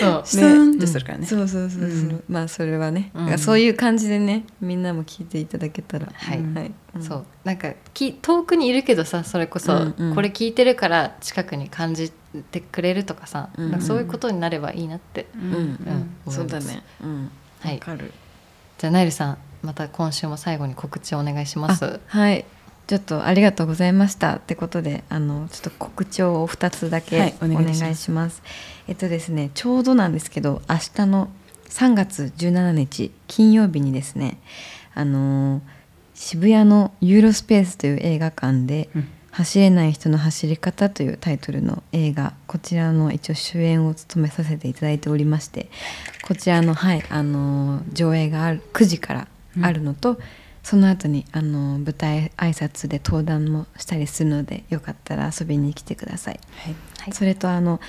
[0.00, 0.22] そう。
[0.24, 1.26] スーンってするからね。
[1.26, 2.24] そうそうそうそう、うん。
[2.28, 6.08] まあそれはね、そういう感じでねみんなも聞いていただけたら。
[6.12, 6.38] はい。
[6.54, 6.72] はい。
[6.96, 7.02] うん。
[7.02, 7.24] そう。
[7.44, 9.72] なんかき遠くにいるけどさそれこそ、
[10.14, 12.21] これ聞いてるから近くに感じて
[12.70, 15.52] くれるとかさ、うんかそういうことになればいいなって、ううん。
[15.52, 15.54] ん。
[16.26, 16.82] うんそうだね。
[17.02, 17.30] うん。
[17.60, 17.74] はい。
[17.74, 18.12] わかる。
[18.78, 21.84] じゃあナイルさんまた今週も最後に告知をお願いします。
[21.84, 22.44] あはい。
[22.88, 27.56] ちょっとありがとうございましたってことであのちょっと告知を2つだはけいお願い。
[27.56, 28.02] お願いします。
[28.02, 28.42] します。
[28.88, 31.28] えっとですねちょうどなんですけど明日の
[31.68, 34.38] 3月17日金曜日にですね
[34.94, 35.60] あのー
[36.14, 45.68] 渋谷のユーロスペースという映画館でうん「走れない人の走り方」というタイトルの映画こちらの一応主演を務めさせていただいておりまして
[46.22, 49.28] こちらの,、はいあのー上映がある9時から
[49.60, 50.18] あるのと、
[50.62, 56.40] その後にあの舞台挨拶で登壇もしたりするのでよかったら遊びに来てください。
[56.56, 57.80] はいはいそれとあの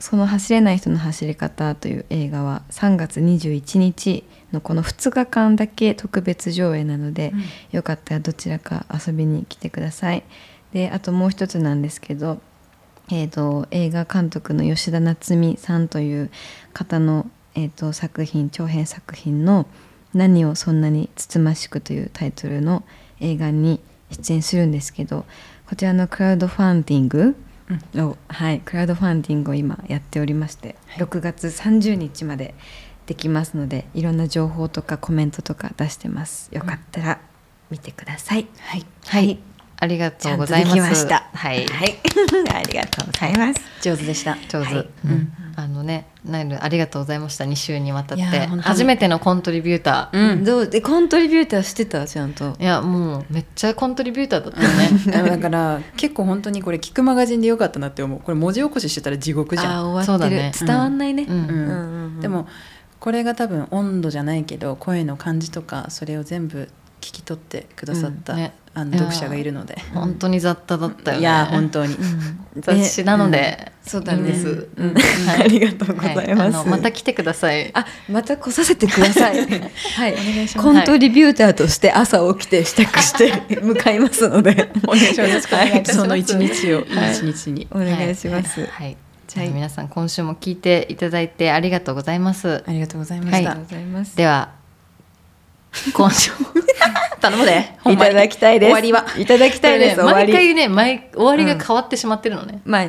[0.00, 7.32] その走れない人の走り方という映画は3月21日のこの2日間だけ特別上映なので、
[7.72, 10.22] よかったらどちらか遊びに来てください。
[10.74, 12.40] であともう一つなんですけど
[13.10, 16.30] えー、と映画監督の吉田夏美さんという
[16.72, 19.66] 方の、えー、と作品長編作品の
[20.14, 22.82] 「何をそんなにつつましく」というタイトルの
[23.20, 23.80] 映画に
[24.10, 25.26] 出演するんですけど
[25.66, 27.36] こちらのクラウドファンディング
[27.96, 32.54] を、はい、クラウドファンディングを今やっておりまして、6月30日まで
[33.06, 36.50] できますのでいろんな情報とかコメントとか出してます。
[36.52, 37.20] よかったら
[37.70, 38.86] 見てください、はい。
[39.06, 39.53] はい
[39.84, 40.74] ありがとうございます。
[40.74, 41.28] ちゃんとできました。
[41.34, 41.98] はい、はい、
[42.54, 43.60] ありがとうございます。
[43.82, 44.36] 上手でした。
[44.48, 45.32] 上手、はいうん。
[45.56, 48.24] あのねナイルありがとうございました2週にわたって。
[48.24, 50.44] 初めてのコントリビューター、うん。
[50.44, 52.06] どうでコントリビューターしてた？
[52.06, 52.56] ちゃんと。
[52.58, 55.28] いやもうめっちゃコントリビューターだったよね。
[55.36, 58.20] だから 結構本当にこれ聞くマガジンでよかったなって思う。
[58.20, 59.72] これ文字起こししてたら地獄じゃん。
[59.72, 60.74] あー終わってる、そうだね。
[60.74, 61.26] 伝わんないね、
[62.20, 62.48] でも
[63.00, 66.70] これが多分温度じゃないけど声の感じとかそれを全部
[67.02, 68.38] 聞き取ってくださった、うん。
[68.38, 71.20] ねあの読者がいるので、本当に雑多だったよね。
[71.20, 71.96] いや本当に、
[72.56, 74.68] 雑誌なので、そうだねいいです、
[75.40, 77.70] ありがとうございます、また来てください。
[77.72, 79.36] あまた来させてください。
[79.96, 80.12] はい。
[80.12, 80.68] お願いします。
[80.68, 84.72] コントリビューターとして朝起きて支度して向かいますので。
[84.88, 85.26] お願いしま
[85.84, 85.94] す。
[85.94, 88.96] その一日を一日に、お願いします、はい、はい。
[89.28, 92.64] じゃあ皆さん今週も聞いていただいてありがとうございます。
[92.66, 93.42] ありがとうございまはい。
[93.42, 94.63] した、では
[95.92, 96.30] 今週。
[96.32, 96.36] も
[97.20, 97.68] 頼むで。
[97.90, 98.70] いただきたいです。
[98.70, 102.86] 終わりはいただきたいです、毎回ね毎終わりが変わってしまってるのね、まあ、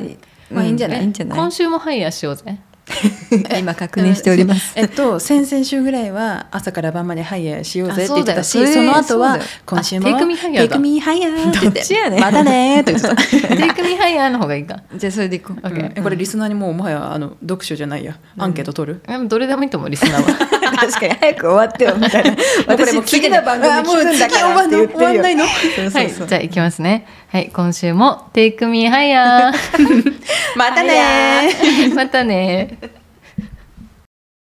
[0.50, 0.98] まあいいんじゃない？
[0.98, 1.38] ういいんじゃない？
[1.38, 2.58] 今週もハイヤーしようぜ
[3.58, 4.72] 今確認しております。
[4.76, 10.68] えっと先々週ぐらいは朝から晩までハイヤーしようぜって言ってたしあその後は今週もあテイクミーハイヤーだ。
[10.68, 11.72] テイクミーハイヤーって言っ
[12.14, 13.08] てまたねーって言って
[13.48, 13.56] た。
[13.56, 14.76] Take me higher の方がいいか。
[14.96, 18.16] じゃあそれでいこう、オッケーえこれリスナーにもうもはやあの読書じゃないや。
[18.38, 20.46] アンケート取る、でもどれでもいいと思うリスナーは。
[20.76, 22.30] 確かに早く終わってよみたいな。
[22.76, 25.44] これもう私次の番組聞くんだからって言って終わんないの？
[25.44, 27.06] はいじゃあいきますね。
[27.32, 30.14] はい今週もテイクミーハイヤー。
[30.56, 31.94] またねー。
[31.94, 32.75] またね